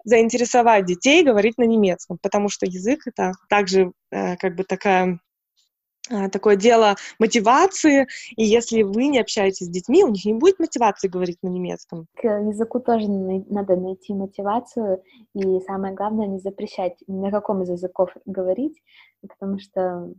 [0.04, 5.20] заинтересовать детей говорить на немецком, потому что язык— это также э, как бы такая
[6.32, 11.08] такое дело мотивации, и если вы не общаетесь с детьми, у них не будет мотивации
[11.08, 12.06] говорить на немецком.
[12.16, 15.02] К языку тоже надо найти мотивацию,
[15.34, 18.82] и самое главное не запрещать ни на каком из языков говорить,
[19.26, 20.12] потому что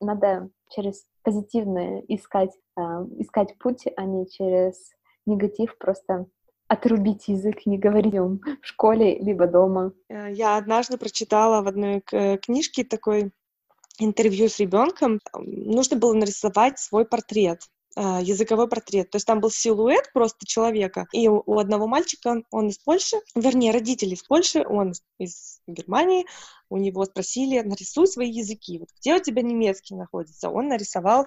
[0.00, 4.92] надо через позитивное искать, а, искать путь, а не через
[5.26, 6.26] негатив просто
[6.68, 9.92] отрубить язык, не говорить в школе либо дома.
[10.08, 13.32] Э, я однажды прочитала в одной книжке такой
[13.98, 17.60] интервью с ребенком, нужно было нарисовать свой портрет
[17.96, 19.10] языковой портрет.
[19.10, 23.72] То есть там был силуэт просто человека, и у одного мальчика, он из Польши, вернее,
[23.72, 26.26] родители из Польши, он из Германии,
[26.74, 30.50] у него спросили, нарисуй свои языки, вот где у тебя немецкий находится?
[30.50, 31.26] Он нарисовал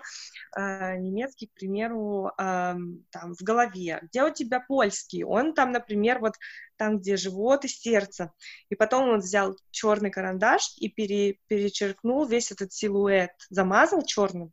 [0.58, 4.00] э, немецкий, к примеру, э, там в голове.
[4.04, 5.24] Где у тебя польский?
[5.24, 6.34] Он там, например, вот
[6.76, 8.34] там, где живот и сердце.
[8.70, 14.52] И потом он взял черный карандаш и пере, перечеркнул весь этот силуэт, замазал черным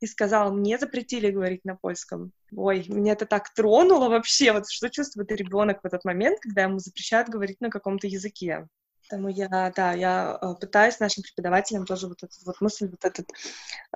[0.00, 2.32] и сказал, мне запретили говорить на польском.
[2.54, 4.52] Ой, меня это так тронуло вообще.
[4.52, 8.68] Вот что чувствует ребенок в этот момент, когда ему запрещают говорить на каком-то языке.
[9.08, 13.28] Поэтому я, да, я э, пытаюсь нашим преподавателям тоже вот эту вот мысль, вот этот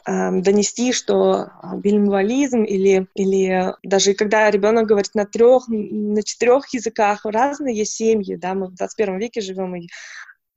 [0.06, 7.24] э, донести, что билингвализм или, или даже когда ребенок говорит на трех, на четырех языках,
[7.24, 9.88] разные есть семьи, да, мы в 21 веке живем, и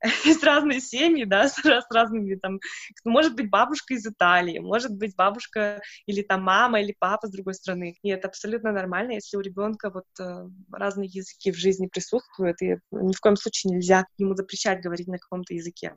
[0.25, 2.59] есть разные семьи, да, с, с разными там,
[3.05, 7.53] может быть бабушка из Италии, может быть бабушка или там мама или папа с другой
[7.53, 12.61] страны, и это абсолютно нормально, если у ребенка вот э, разные языки в жизни присутствуют,
[12.61, 15.93] и ни в коем случае нельзя ему запрещать говорить на каком-то языке.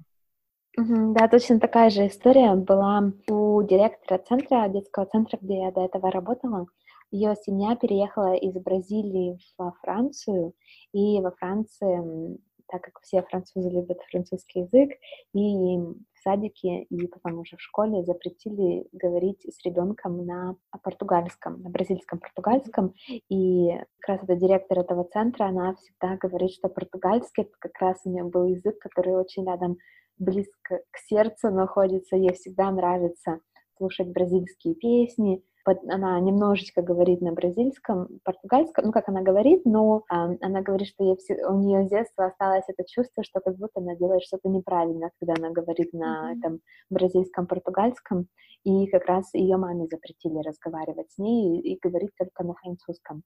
[0.78, 6.10] Да, точно такая же история была у директора центра, детского центра, где я до этого
[6.10, 6.66] работала.
[7.10, 10.52] Ее семья переехала из Бразилии во Францию,
[10.92, 14.90] и во Франции так как все французы любят французский язык,
[15.32, 21.70] и в садике и потом уже в школе запретили говорить с ребенком на португальском, на
[21.70, 22.94] бразильском португальском.
[23.28, 28.00] И как раз эта директор этого центра, она всегда говорит, что португальский это как раз
[28.04, 29.76] у нее был язык, который очень рядом
[30.18, 32.16] близко к сердцу находится.
[32.16, 33.40] Ей всегда нравится
[33.76, 40.30] слушать бразильские песни, она немножечко говорит на бразильском, португальском, ну, как она говорит, но а,
[40.40, 41.16] она говорит, что ей
[41.48, 45.34] у нее с детства осталось это чувство, что как будто она делает что-то неправильно, когда
[45.38, 46.38] она говорит на mm-hmm.
[46.38, 48.28] этом бразильском, португальском,
[48.64, 53.22] и как раз ее маме запретили разговаривать с ней и, и говорить только на французском.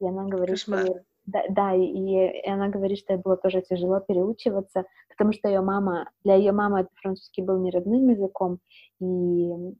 [0.00, 0.84] И она говорит, Кошмар.
[0.84, 5.48] что да, да и, и она говорит, что ей было тоже тяжело переучиваться, потому что
[5.48, 8.60] ее мама, для ее мамы французский был не родным языком,
[9.00, 9.04] и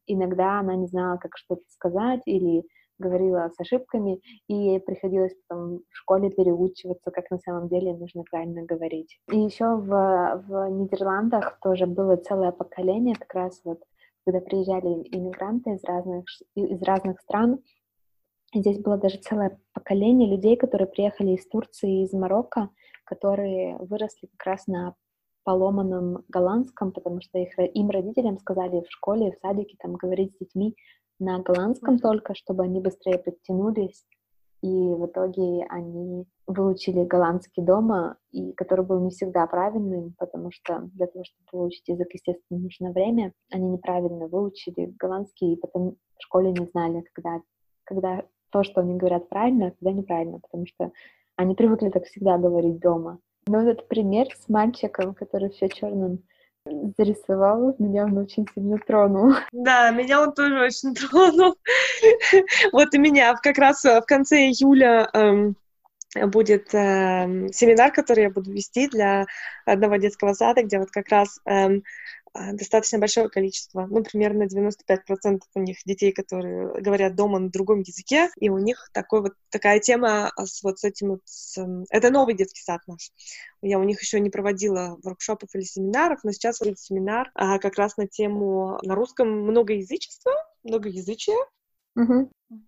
[0.07, 2.65] иногда она не знала, как что-то сказать, или
[2.99, 8.25] говорила с ошибками, и ей приходилось потом в школе переучиваться, как на самом деле нужно
[8.31, 9.19] правильно говорить.
[9.33, 13.81] И еще в, в Нидерландах тоже было целое поколение, как раз вот,
[14.27, 17.61] когда приезжали иммигранты из разных, из разных стран,
[18.55, 22.71] Здесь было даже целое поколение людей, которые приехали из Турции, из Марокко,
[23.05, 24.95] которые выросли как раз на
[25.45, 30.39] поломанном голландском, потому что их, им родителям сказали в школе, в садике там говорить с
[30.39, 30.77] детьми
[31.19, 34.05] на голландском только, чтобы они быстрее подтянулись.
[34.61, 40.81] И в итоге они выучили голландский дома, и который был не всегда правильным, потому что
[40.95, 43.33] для того, чтобы выучить язык, естественно, нужно время.
[43.53, 47.41] Они неправильно выучили голландский, и потом в школе не знали, когда,
[47.85, 50.93] когда то, что они говорят правильно, а когда неправильно, потому что
[51.37, 53.19] они привыкли так всегда говорить дома.
[53.47, 56.23] Но этот пример с мальчиком, который все черным
[56.99, 59.35] зарисовал, меня он очень сильно тронул.
[59.53, 61.57] Да, меня он тоже очень тронул.
[62.73, 65.57] Вот и меня как раз в конце июля эм,
[66.27, 69.27] будет э, семинар, который я буду вести для
[69.67, 71.81] одного детского сада, где вот как раз э,
[72.53, 78.31] достаточно большое количество, ну, примерно 95% у них детей, которые говорят дома на другом языке,
[78.39, 81.21] и у них такой вот такая тема с вот с этим вот...
[81.25, 81.59] С,
[81.91, 83.11] это новый детский сад наш.
[83.63, 87.77] Я у них еще не проводила воркшопов или семинаров, но сейчас будет семинар а, как
[87.77, 91.39] раз на тему на русском многоязычество, многоязычие,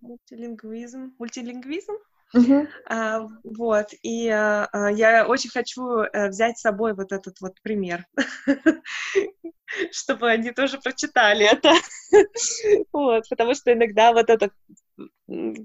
[0.01, 1.93] мультилингвизм, мультилингвизм,
[2.35, 2.67] Uh-huh.
[2.89, 7.61] А, вот, и а, а, я очень хочу а, взять с собой вот этот вот
[7.61, 8.05] пример,
[9.91, 11.73] чтобы они тоже прочитали это.
[12.93, 14.49] вот, потому что иногда вот это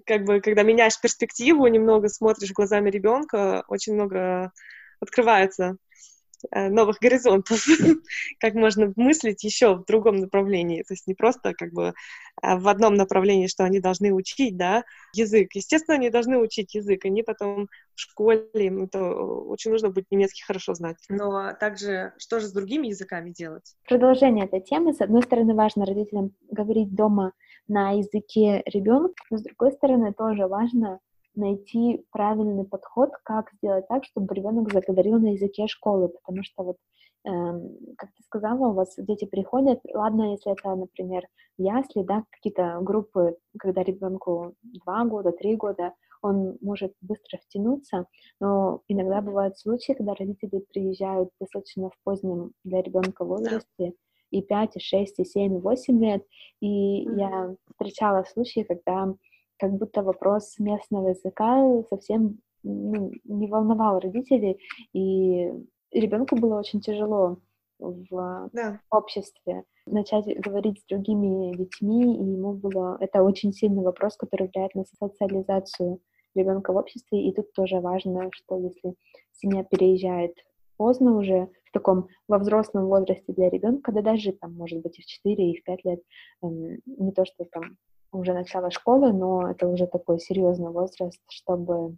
[0.07, 4.53] как бы, когда меняешь перспективу, немного смотришь глазами ребенка, очень много
[5.01, 6.16] открывается Э,
[6.53, 7.65] новых горизонтов,
[8.41, 11.95] как можно мыслить еще в другом направлении, то есть не просто как бы
[12.43, 15.55] а, в одном направлении, что они должны учить, да, язык.
[15.55, 20.43] Естественно, они должны учить язык, они потом в школе, им это очень нужно будет немецкий
[20.45, 20.97] хорошо знать.
[21.09, 23.75] Но также, что же с другими языками делать?
[23.89, 24.93] Продолжение этой темы.
[24.93, 27.33] С одной стороны, важно родителям говорить дома
[27.69, 31.01] на языке ребенка, но с другой стороны, тоже важно
[31.37, 36.77] найти правильный подход, как сделать так, чтобы ребенок заговорил на языке школы, потому что вот
[37.25, 41.25] эм, как ты сказала, у вас дети приходят, ладно, если это, например,
[41.59, 48.07] ясли, да, какие-то группы, когда ребенку два года, три года, он может быстро втянуться,
[48.41, 53.95] но иногда бывают случаи, когда родители приезжают достаточно в позднем для ребенка возрасте,
[54.31, 56.25] и 5, и 6, и 7, и 8 лет,
[56.61, 57.19] и mm-hmm.
[57.19, 59.15] я встречала случаи, когда
[59.59, 64.59] как будто вопрос местного языка совсем ну, не волновал родителей,
[64.93, 65.53] и
[65.93, 67.39] ребенку было очень тяжело
[67.79, 68.81] в да.
[68.91, 74.75] обществе начать говорить с другими детьми, и ему было это очень сильный вопрос, который влияет
[74.75, 76.01] на социализацию
[76.35, 78.95] ребенка в обществе, и тут тоже важно, что если
[79.33, 80.35] семья переезжает
[80.77, 85.03] поздно уже, в таком во взрослом возрасте для ребенка, да даже там, может быть, и
[85.03, 86.03] в 4, и в 5 лет,
[86.43, 87.77] эм, не то, что там
[88.17, 91.97] уже начало школы, но это уже такой серьезный возраст, чтобы,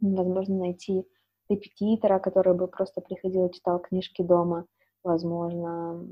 [0.00, 1.04] возможно, найти
[1.48, 4.66] репетитора, который бы просто приходил и читал книжки дома,
[5.02, 6.06] возможно,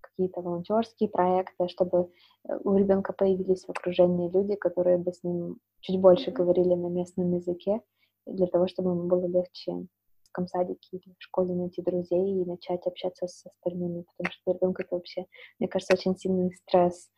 [0.00, 2.10] какие-то волонтерские проекты, чтобы
[2.48, 6.88] э, у ребенка появились в окружении люди, которые бы с ним чуть больше говорили на
[6.88, 7.80] местном языке,
[8.26, 9.86] для того, чтобы ему было легче
[10.22, 14.82] в комсадике или в школе найти друзей и начать общаться с остальными, потому что ребенку
[14.82, 15.26] это вообще,
[15.58, 17.10] мне кажется, очень сильный стресс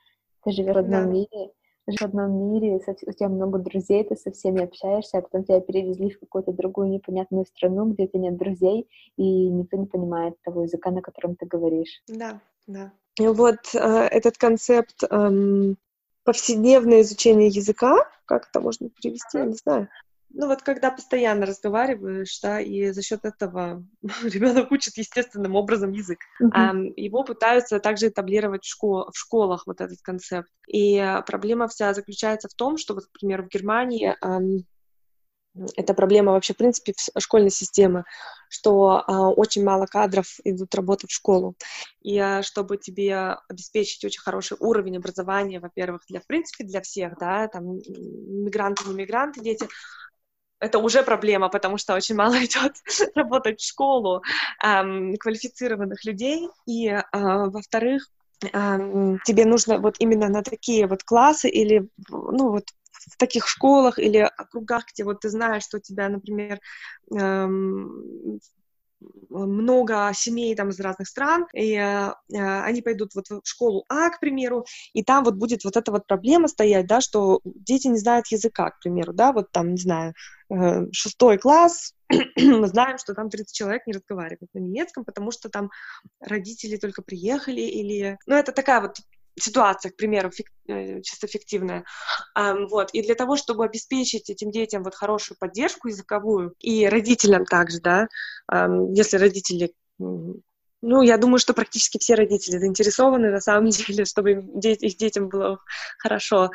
[0.47, 1.11] ты живешь в одном да.
[1.11, 1.51] мире,
[1.87, 5.61] живешь в одном мире, у тебя много друзей, ты со всеми общаешься, а потом тебя
[5.61, 10.41] перевезли в какую-то другую непонятную страну, где у тебя нет друзей, и никто не понимает
[10.43, 12.03] того языка, на котором ты говоришь.
[12.09, 12.93] Да, да.
[13.19, 15.77] И вот э, этот концепт эм,
[16.23, 19.89] повседневное изучение языка, как это можно перевести, я не знаю,
[20.37, 23.85] ну вот когда постоянно разговариваешь, да, и за счет этого
[24.23, 26.19] ребенок учит естественным образом язык.
[26.43, 26.93] Mm-hmm.
[26.97, 30.49] Его пытаются также этаблировать в, школ- в школах вот этот концепт.
[30.69, 34.65] И проблема вся заключается в том, что вот, например, в Германии um,
[35.77, 38.05] это проблема вообще, в принципе, школьной системы,
[38.49, 41.55] что а, очень мало кадров идут работать в школу.
[42.03, 47.19] И а, чтобы тебе обеспечить очень хороший уровень образования, во-первых, для, в принципе, для всех,
[47.19, 49.67] да, там, мигранты, не мигранты, дети,
[50.61, 52.75] это уже проблема, потому что очень мало идет
[53.15, 54.23] работать в школу
[54.65, 56.49] эм, квалифицированных людей.
[56.67, 58.09] И, э, во-вторых,
[58.53, 62.65] эм, тебе нужно вот именно на такие вот классы или, ну, вот
[63.13, 66.59] в таких школах или округах, где вот ты знаешь, что у тебя, например,
[67.15, 68.41] эм,
[69.29, 74.21] много семей там из разных стран, и э, они пойдут вот в школу А, к
[74.21, 74.65] примеру,
[74.95, 78.71] и там вот будет вот эта вот проблема стоять, да, что дети не знают языка,
[78.71, 80.15] к примеру, да, вот там, не знаю,
[80.93, 81.95] шестой класс,
[82.37, 85.71] мы знаем, что там 30 человек не разговаривают на немецком, потому что там
[86.21, 88.19] родители только приехали или...
[88.27, 88.97] Ну, это такая вот
[89.39, 91.85] ситуация, к примеру, фик, э, чисто фиктивная.
[92.39, 92.91] Um, вот.
[92.93, 98.09] И для того, чтобы обеспечить этим детям вот хорошую поддержку языковую, и родителям также, да,
[98.51, 99.75] um, если родители
[100.83, 105.59] ну, я думаю, что практически все родители заинтересованы на самом деле, чтобы их детям было
[105.99, 106.51] хорошо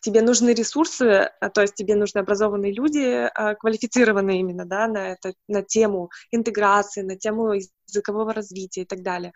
[0.00, 5.12] тебе нужны ресурсы, а, то есть тебе нужны образованные люди, а, квалифицированные именно, да, на,
[5.12, 7.54] это, на тему интеграции, на тему
[7.86, 9.32] языкового развития и так далее.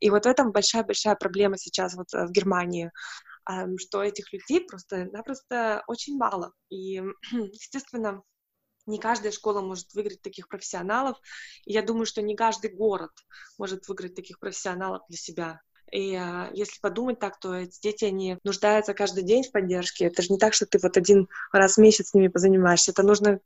[0.00, 2.90] И вот в этом большая-большая проблема сейчас вот э, в Германии,
[3.78, 6.52] что этих людей просто-напросто очень мало.
[6.70, 8.22] И, естественно,
[8.86, 11.18] не каждая школа может выиграть таких профессионалов,
[11.64, 13.10] и я думаю, что не каждый город
[13.58, 15.60] может выиграть таких профессионалов для себя.
[15.92, 20.06] И а, если подумать так, то эти дети, они нуждаются каждый день в поддержке.
[20.06, 22.92] Это же не так, что ты вот один раз в месяц с ними позанимаешься.
[22.92, 23.40] Это нужно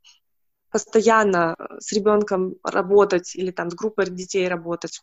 [0.70, 5.02] постоянно э, с ребенком работать или там с группой детей работать.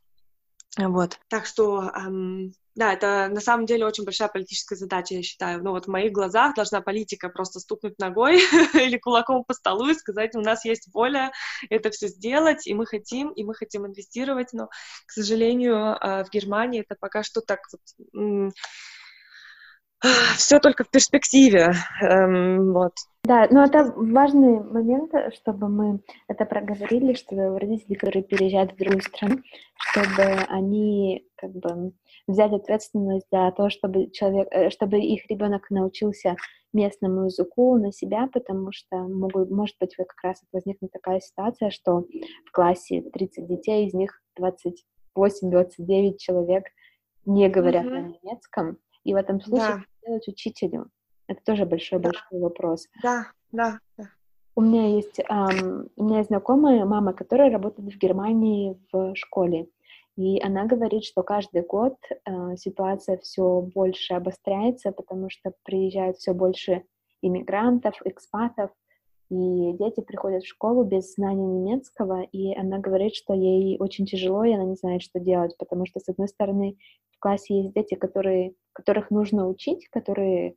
[0.78, 1.20] Вот.
[1.28, 5.64] Так что эм, да, это на самом деле очень большая политическая задача, я считаю.
[5.64, 8.38] Но вот в моих глазах должна политика просто стукнуть ногой
[8.74, 11.32] или кулаком по столу и сказать, у нас есть воля
[11.70, 14.70] это все сделать, и мы хотим, и мы хотим инвестировать, но,
[15.06, 18.52] к сожалению, а, в Германии это пока что так вот
[20.38, 21.74] все только в перспективе.
[22.02, 22.94] Эм, вот.
[23.24, 29.02] Да, но это важный момент, чтобы мы это проговорили, что родители, которые переезжают в другую
[29.02, 29.38] страну,
[29.76, 31.94] чтобы они как бы
[32.28, 36.36] взять ответственность за то, чтобы человек, э, чтобы их ребенок научился
[36.72, 42.06] местному языку на себя, потому что могут, может быть как раз возникнет такая ситуация, что
[42.46, 46.66] в классе 30 детей, из них 28-29 человек
[47.26, 47.90] не говорят mm-hmm.
[47.90, 50.08] на немецком, и в этом случае да.
[50.08, 50.90] делать учителю?
[51.28, 52.38] Это тоже большой-большой да.
[52.40, 52.88] вопрос.
[53.02, 54.10] Да, да, да.
[54.56, 59.68] У меня есть, um, у меня есть знакомая мама, которая работает в Германии в школе.
[60.16, 66.34] И она говорит, что каждый год э, ситуация все больше обостряется, потому что приезжают все
[66.34, 66.84] больше
[67.22, 68.70] иммигрантов, экспатов,
[69.30, 74.44] и дети приходят в школу без знания немецкого, и она говорит, что ей очень тяжело,
[74.44, 76.78] и она не знает, что делать, потому что, с одной стороны,
[77.10, 80.56] в классе есть дети, которые, которых нужно учить, которые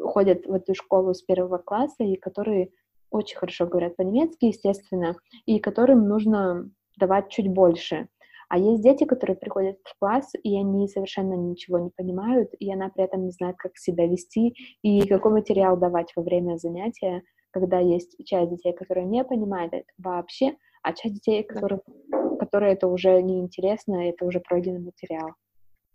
[0.00, 2.70] ходят в эту школу с первого класса, и которые
[3.10, 8.08] очень хорошо говорят по-немецки, естественно, и которым нужно давать чуть больше.
[8.52, 12.90] А есть дети, которые приходят в класс, и они совершенно ничего не понимают, и она
[12.90, 17.78] при этом не знает, как себя вести и какой материал давать во время занятия, когда
[17.78, 21.80] есть часть детей, которые не понимают это вообще, а часть детей, которых,
[22.38, 25.30] которые это уже неинтересно, это уже пройденный материал.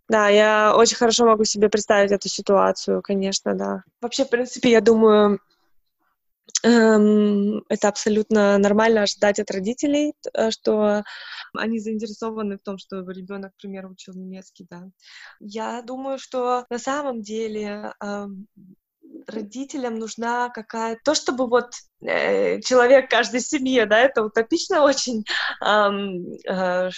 [0.09, 3.83] Да, я очень хорошо могу себе представить эту ситуацию, конечно, да.
[4.01, 5.37] Вообще, в принципе, я думаю,
[6.63, 11.03] это абсолютно нормально ожидать от родителей, э, что
[11.53, 14.83] они заинтересованы в том, чтобы ребенок, к примеру, учил немецкий, да.
[15.39, 18.47] Я думаю, что на самом деле эм,
[19.27, 20.99] родителям нужна какая-то...
[21.03, 21.71] То, чтобы вот
[22.01, 25.23] э, человек каждой семье, да, это утопично очень,
[25.65, 26.89] эм, э,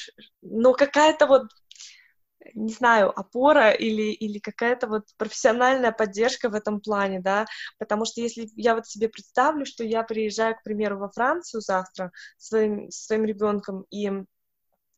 [0.42, 1.44] но какая-то вот
[2.54, 7.46] не знаю, опора или, или какая-то вот профессиональная поддержка в этом плане, да,
[7.78, 12.12] потому что если я вот себе представлю, что я приезжаю, к примеру, во Францию завтра
[12.38, 14.10] своим, своим ребенком, и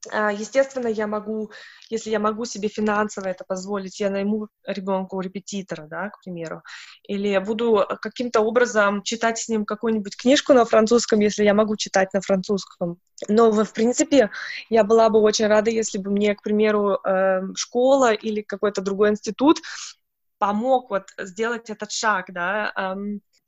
[0.08, 1.52] естественно, я могу,
[1.90, 6.64] если я могу себе финансово это позволить, я найму ребенку репетитора, да, к примеру,
[7.04, 12.14] или буду каким-то образом читать с ним какую-нибудь книжку на французском, если я могу читать
[12.14, 12.98] на французском.
[13.28, 14.32] Но, в принципе,
[14.70, 19.12] я была бы очень рада, если бы мне, к примеру, эм, школа или какой-то другой
[19.12, 19.60] институт
[20.40, 22.74] помог вот сделать этот шаг, да,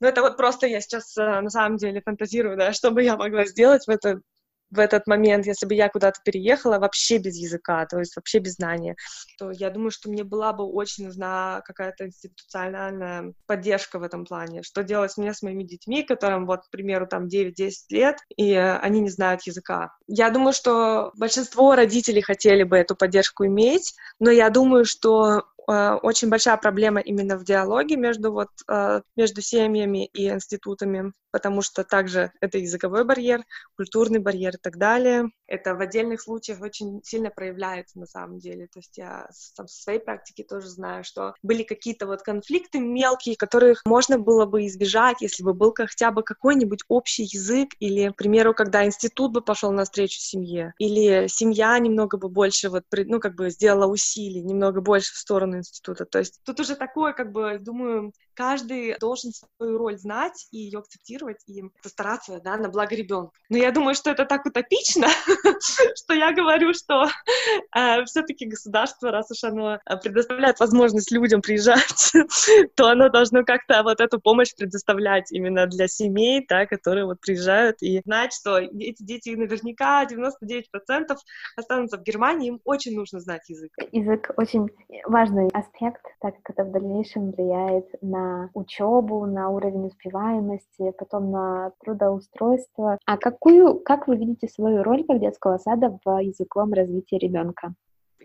[0.03, 3.15] ну, это вот просто я сейчас э, на самом деле фантазирую, да, что бы я
[3.15, 4.19] могла сделать в это,
[4.73, 8.55] в этот момент, если бы я куда-то переехала вообще без языка, то есть вообще без
[8.55, 8.95] знания,
[9.37, 14.63] то я думаю, что мне была бы очень нужна какая-то институциональная поддержка в этом плане.
[14.63, 19.01] Что делать мне с моими детьми, которым, вот, к примеру, там 9-10 лет, и они
[19.01, 19.91] не знают языка.
[20.07, 26.29] Я думаю, что большинство родителей хотели бы эту поддержку иметь, но я думаю, что очень
[26.29, 32.31] большая проблема именно в диалоге между, вот, э, между семьями и институтами, потому что также
[32.41, 33.43] это языковой барьер,
[33.77, 35.29] культурный барьер и так далее.
[35.53, 38.65] Это в отдельных случаях очень сильно проявляется на самом деле.
[38.65, 43.35] То есть я там, со своей практики тоже знаю, что были какие-то вот конфликты мелкие,
[43.37, 48.15] которых можно было бы избежать, если бы был хотя бы какой-нибудь общий язык, или, к
[48.15, 53.35] примеру, когда институт бы пошел навстречу семье, или семья немного бы больше вот, ну, как
[53.35, 56.07] бы сделала усилий, немного больше в сторону института.
[56.07, 60.79] То есть тут уже такое, как бы, думаю, каждый должен свою роль знать и ее
[60.79, 63.31] акцептировать и постараться, да, на благо ребенка.
[63.49, 65.07] Но я думаю, что это так утопично,
[65.95, 67.07] что я говорю, что
[67.75, 72.13] э, все-таки государство, раз уж оно э, предоставляет возможность людям приезжать,
[72.75, 78.01] то оно должно как-то вот эту помощь предоставлять именно для семей, которые вот приезжают и
[78.05, 80.63] знать, что эти дети наверняка 99%
[81.55, 83.71] останутся в Германии, им очень нужно знать язык.
[83.91, 84.69] Язык очень
[85.05, 88.22] важный аспект, так как это в дальнейшем влияет на
[88.53, 92.97] учебу, на уровень успеваемости, потом на трудоустройство.
[93.05, 97.73] А какую, как вы видите свою роль как детского сада в языковом развитии ребенка?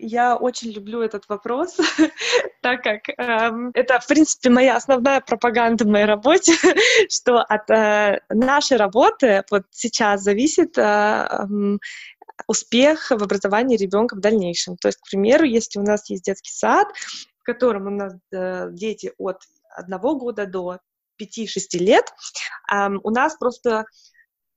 [0.01, 1.76] Я очень люблю этот вопрос,
[2.62, 6.53] так как э, это, в принципе, моя основная пропаганда в моей работе,
[7.11, 11.49] что от э, нашей работы вот сейчас зависит э,
[12.46, 14.76] успех в образовании ребенка в дальнейшем.
[14.76, 16.88] То есть, к примеру, если у нас есть детский сад,
[17.40, 19.42] в котором у нас э, дети от
[19.75, 20.79] одного года до
[21.21, 22.12] 5-6 лет,
[23.03, 23.87] у нас просто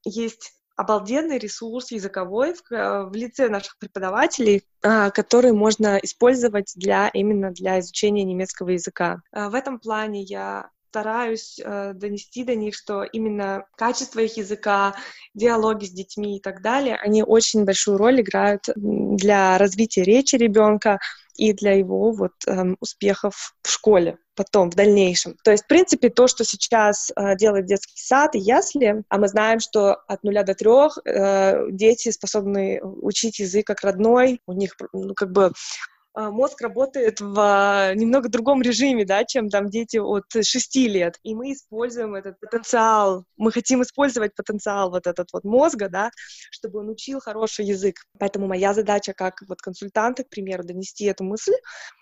[0.03, 7.09] есть обалденный ресурс языковой в, э, в лице наших преподавателей, э, который можно использовать для
[7.09, 9.22] именно для изучения немецкого языка.
[9.32, 14.93] Э, в этом плане я стараюсь э, донести до них, что именно качество их языка,
[15.34, 20.99] диалоги с детьми и так далее, они очень большую роль играют для развития речи ребенка
[21.36, 25.36] и для его вот эм, успехов в школе потом, в дальнейшем.
[25.43, 29.27] То есть, в принципе, то, что сейчас э, делает детский сад и ясли, а мы
[29.27, 34.75] знаем, что от нуля до трех э, дети способны учить язык как родной, у них
[34.93, 35.51] ну, как бы
[36.14, 41.18] мозг работает в а, немного другом режиме, да, чем там дети от 6 лет.
[41.24, 46.12] И мы используем этот потенциал, мы хотим использовать потенциал вот этот вот мозга, да,
[46.51, 48.01] чтобы он учил хороший язык.
[48.20, 51.53] Поэтому моя задача как вот консультанта, к примеру, донести эту мысль,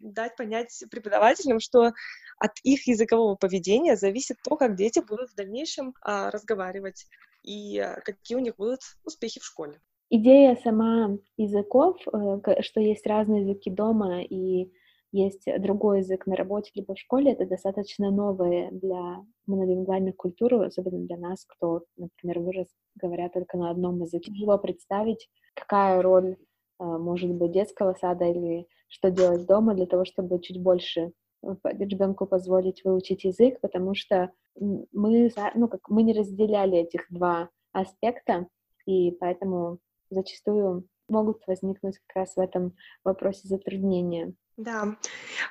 [0.01, 1.93] дать понять преподавателям, что
[2.39, 7.05] от их языкового поведения зависит то, как дети будут в дальнейшем а, разговаривать
[7.43, 9.79] и а, какие у них будут успехи в школе.
[10.11, 14.71] Идея сама языков, э, что есть разные языки дома и
[15.11, 20.99] есть другой язык на работе либо в школе, это достаточно новое для монолингвальных культур, особенно
[21.05, 24.31] для нас, кто, например, вырос, говоря только на одном языке.
[24.31, 26.37] Тяжело представить, какая роль
[26.79, 31.11] э, может быть детского сада или что делать дома для того, чтобы чуть больше
[31.43, 37.49] э, ребенку позволить выучить язык, потому что мы, ну, как, мы не разделяли этих два
[37.71, 38.47] аспекта,
[38.85, 39.77] и поэтому
[40.09, 44.33] зачастую могут возникнуть как раз в этом вопросе затруднения.
[44.57, 44.97] Да.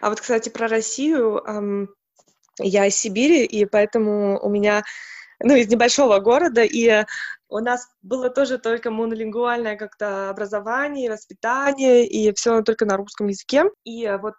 [0.01, 1.43] А вот, кстати, про Россию.
[1.47, 1.89] Эм,
[2.61, 4.83] я из Сибири, и поэтому у меня,
[5.41, 7.05] ну, из небольшого города, и
[7.49, 13.65] у нас было тоже только монолингвальное как-то образование, воспитание, и все только на русском языке.
[13.85, 14.35] И вот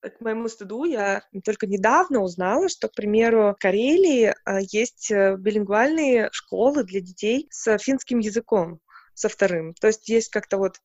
[0.00, 5.36] к моему стыду я только недавно узнала, что, к примеру, в Карелии э, есть э,
[5.36, 8.80] билингвальные школы для детей с финским языком
[9.16, 9.74] со вторым.
[9.74, 10.80] То есть есть как-то вот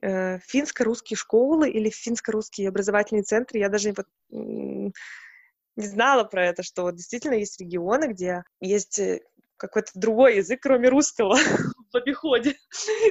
[0.00, 3.58] э, финско-русские школы или финско-русские образовательные центры.
[3.58, 4.92] Я даже вот не
[5.76, 9.20] знала про это, что вот действительно есть регионы, где есть э,
[9.58, 11.36] какой-то другой язык, кроме русского,
[11.96, 12.54] в обиходе.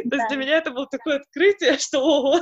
[0.05, 0.09] Да.
[0.09, 2.39] То есть для меня это было такое открытие, что ого,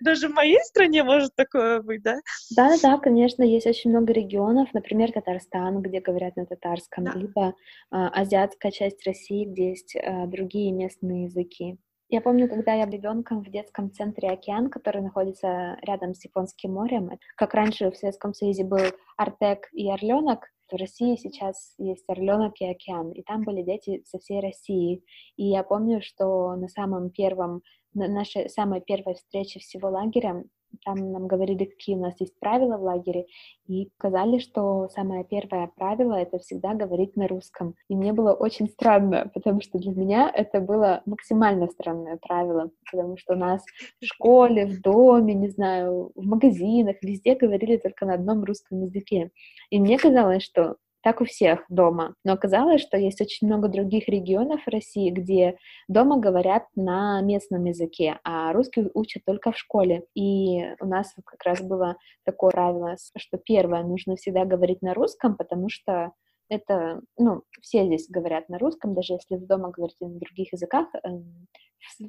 [0.00, 2.16] даже в моей стране может такое быть, да?
[2.56, 7.12] Да, да, конечно, есть очень много регионов, например, Татарстан, где говорят на татарском, да.
[7.14, 7.54] либо
[7.90, 11.78] а, азиатская часть России, где есть а, другие местные языки.
[12.08, 17.10] Я помню, когда я ребенком в детском центре «Океан», который находится рядом с Японским морем,
[17.36, 18.84] как раньше в Советском Союзе был
[19.16, 24.18] Артек и Орленок, в России сейчас есть Орленок и Океан, и там были дети со
[24.18, 25.04] всей России.
[25.36, 27.62] И я помню, что на самом первом,
[27.94, 30.44] на нашей самой первой встрече всего лагеря
[30.84, 33.26] там нам говорили, какие у нас есть правила в лагере,
[33.66, 37.74] и сказали, что самое первое правило— это всегда говорить на русском.
[37.88, 43.16] И мне было очень странно, потому что для меня это было максимально странное правило, потому
[43.16, 43.62] что у нас
[44.00, 49.30] в школе, в доме, не знаю, в магазинах, везде говорили только на одном русском языке.
[49.70, 52.14] И мне казалось, что так у всех дома.
[52.24, 55.56] Но оказалось, что есть очень много других регионов России, где
[55.88, 60.04] дома говорят на местном языке, а русский учат только в школе.
[60.14, 65.36] И у нас как раз было такое правило, что первое, нужно всегда говорить на русском,
[65.36, 66.12] потому что
[66.52, 70.86] это, ну, все здесь говорят на русском, даже если вы дома говорите на других языках,
[71.02, 71.46] эм,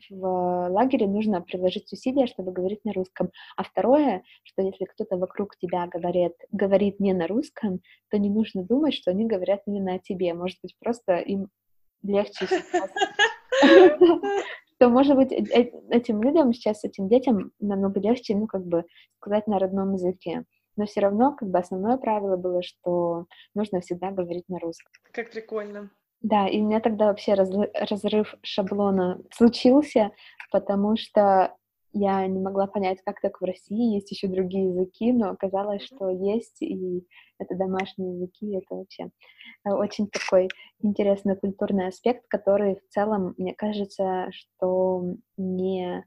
[0.10, 3.32] в лагере нужно приложить усилия, чтобы говорить на русском.
[3.56, 7.80] А второе, что если кто-то вокруг тебя говорит, говорит не на русском,
[8.10, 10.34] то не нужно думать, что они говорят именно о тебе.
[10.34, 11.48] Может быть, просто им
[12.04, 12.46] легче.
[14.80, 18.84] То, может быть, э, этим людям сейчас, этим детям намного легче, ну, как бы,
[19.16, 20.44] сказать на родном языке
[20.76, 24.92] но все равно как бы основное правило было, что нужно всегда говорить на русском.
[25.12, 25.92] Как прикольно.
[26.22, 30.12] Да, и у меня тогда вообще раз, разрыв шаблона случился,
[30.52, 31.54] потому что
[31.94, 36.10] я не могла понять, как так в России есть еще другие языки, но оказалось, что
[36.10, 37.06] есть, и
[37.38, 39.12] это домашние языки, это вообще
[39.66, 40.48] э, очень такой
[40.82, 45.04] интересный культурный аспект, который в целом, мне кажется, что
[45.38, 46.04] не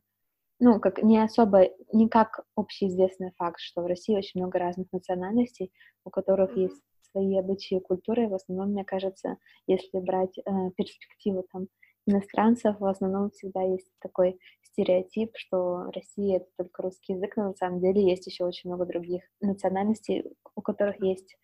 [0.59, 5.73] ну, как не особо, не как общеизвестный факт, что в России очень много разных национальностей,
[6.05, 6.63] у которых mm-hmm.
[6.63, 8.29] есть свои обычаи и культуры.
[8.29, 9.37] В основном, мне кажется,
[9.67, 10.43] если брать э,
[10.77, 11.69] перспективу там
[12.07, 17.55] иностранцев, в основном всегда есть такой стереотип, что Россия— это только русский язык, но на
[17.55, 21.37] самом деле есть еще очень много других национальностей, у которых есть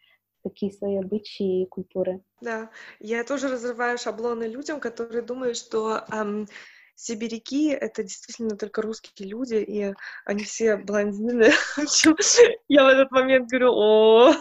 [0.43, 2.23] такие свои обычаи и культуры.
[2.41, 6.47] Да, я тоже разрываю шаблоны людям, которые думают, что эм,
[6.95, 11.51] сибиряки— это действительно только русские люди, и они все блондины.
[12.69, 14.35] Я в этот момент говорю, о,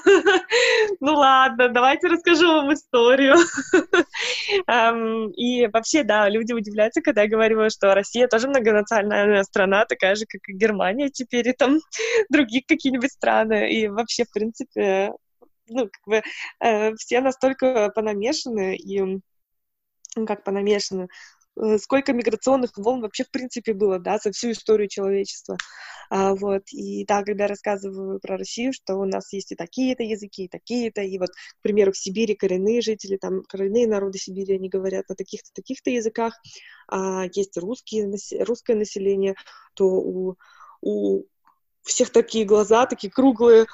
[0.99, 3.35] ну ладно, давайте расскажу вам историю.
[5.35, 10.25] И вообще, да, люди удивляются, когда я говорю, что Россия тоже многонациональная страна, такая же,
[10.25, 11.79] как и Германия теперь, и там
[12.29, 13.71] другие какие-нибудь страны.
[13.71, 15.11] И вообще, в принципе,
[15.67, 16.21] ну, как бы
[16.59, 19.19] э, все настолько понамешаны и
[20.27, 21.07] как понамешаны,
[21.77, 25.57] сколько миграционных волн вообще в принципе было, да, за всю историю человечества.
[26.09, 30.45] А, вот, и да, когда рассказываю про Россию, что у нас есть и такие-то языки,
[30.45, 34.69] и такие-то, и вот, к примеру, в Сибири коренные жители, там, коренные народы Сибири, они
[34.69, 36.33] говорят на таких-то, таких-то языках,
[36.89, 38.11] а есть русские,
[38.43, 39.35] русское население,
[39.73, 40.35] то у,
[40.81, 41.23] у
[41.83, 43.65] всех такие глаза, такие круглые,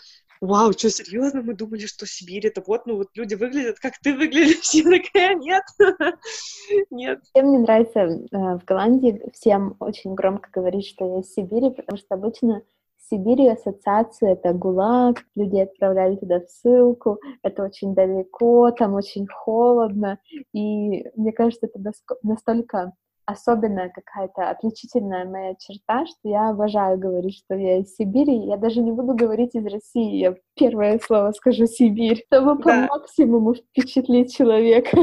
[0.42, 1.42] вау, что, серьезно?
[1.42, 5.36] Мы думали, что Сибирь это вот, ну вот люди выглядят, как ты выглядишь, все такая,
[5.36, 5.64] нет,
[6.90, 7.24] нет.
[7.24, 11.98] Всем мне нравится э, в Голландии, всем очень громко говорить, что я из Сибири, потому
[11.98, 12.62] что обычно
[12.98, 20.20] в Сибири ассоциация— это ГУЛАГ, людей отправляли туда ссылку, это очень далеко, там очень холодно,
[20.54, 21.80] и мне кажется, это
[22.24, 22.94] настолько
[23.28, 28.48] особенная какая-то отличительная моя черта, что я обожаю говорить, что я из Сибири.
[28.48, 30.16] Я даже не буду говорить из России.
[30.16, 32.88] Я первое слово скажу Сибирь, чтобы да.
[32.88, 34.98] по максимуму впечатлить человека.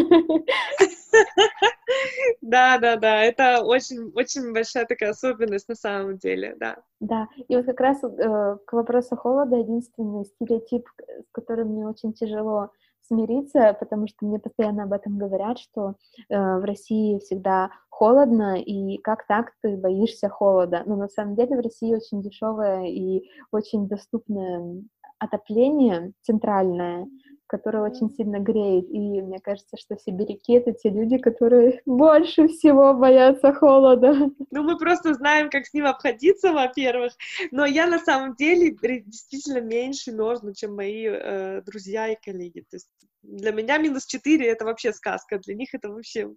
[2.40, 6.76] Да, да, да, это очень, очень большая такая особенность на самом деле, да.
[7.00, 12.12] Да, и вот как раз э, к вопросу холода единственный стереотип, с которым мне очень
[12.12, 12.70] тяжело
[13.06, 15.94] смириться, потому что мне постоянно об этом говорят, что
[16.28, 20.82] э, в России всегда холодно, и как так ты боишься холода?
[20.86, 24.82] Но на самом деле в России очень дешевое и очень доступное
[25.18, 27.06] отопление центральное,
[27.46, 28.88] которое очень сильно греет.
[28.90, 34.30] И мне кажется, что сибиряки— это те люди, которые больше всего боятся холода.
[34.50, 37.12] Ну, мы просто знаем, как с ним обходиться, во-первых.
[37.50, 42.60] Но я на самом деле действительно меньше мерзну, чем мои э, друзья и коллеги.
[42.70, 42.88] То есть
[43.22, 45.38] для меня минус 4— это вообще сказка.
[45.38, 46.30] Для них это вообще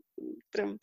[0.52, 0.80] прям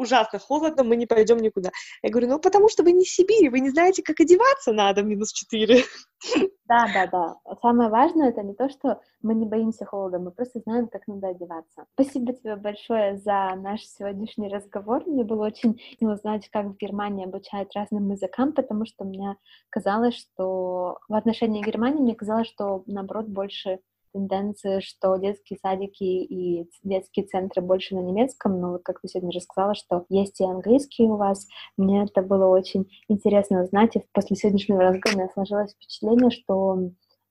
[0.00, 1.70] ужасно холодно, мы не пойдем никуда.
[2.02, 5.02] Я говорю, ну потому что вы не в Сибири, вы не знаете, как одеваться надо
[5.02, 5.84] в минус 4.
[6.70, 7.56] Да, да, да.
[7.62, 11.28] Самое важное это не то, что мы не боимся холода, мы просто знаем, как надо
[11.28, 11.86] одеваться.
[11.94, 15.02] Спасибо тебе большое за наш сегодняшний разговор.
[15.04, 19.36] Мне было очень интересно узнать, как в Германии обучают разным языкам, потому что мне
[19.68, 23.80] казалось, что в отношении Германии мне казалось, что наоборот больше
[24.12, 29.74] тенденция, что детские садики и детские центры больше на немецком, но как ты сегодня рассказала,
[29.74, 31.46] что есть и английский у вас,
[31.76, 36.78] мне это было очень интересно узнать, и после сегодняшнего разговора у меня сложилось впечатление, что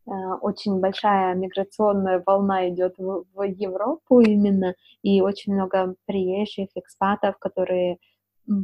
[0.06, 0.12] э,
[0.42, 7.98] очень большая миграционная волна идет в, в Европу именно, и очень много приезжих экспатов, которые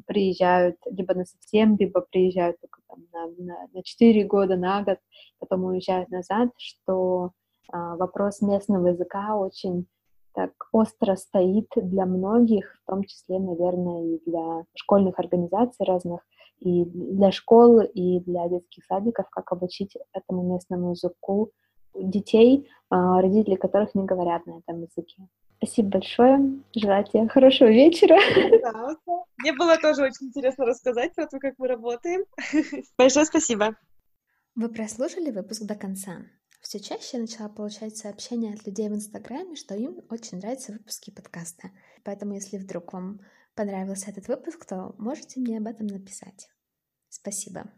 [0.08, 4.98] приезжают либо на совсем, либо приезжают только там на, на, на 4 года, на год,
[5.40, 7.32] потом уезжают назад, что
[7.72, 9.88] вопрос местного языка очень
[10.36, 16.22] так остро стоит для многих, в том числе, наверное, и для школьных организаций разных,
[16.60, 21.52] и для школ, и для детских садиков, как обучить этому местному языку
[21.96, 25.28] детей, а, родители которых не говорят на этом языке.
[25.58, 26.60] Спасибо большое.
[26.76, 28.18] Желаю тебе хорошего вечера.
[28.62, 28.96] Да,
[29.38, 32.26] мне было тоже очень интересно рассказать про то, как мы работаем.
[32.98, 33.76] Большое спасибо.
[34.56, 36.18] Вы прослушали выпуск до конца.
[36.66, 41.12] Все чаще я начала получать сообщения от людей в Инстаграме, что им очень нравятся выпуски
[41.12, 41.70] подкаста.
[42.04, 43.22] Поэтому, если вдруг вам
[43.54, 46.50] понравился этот выпуск, то можете мне об этом написать.
[47.08, 47.72] Спасибо.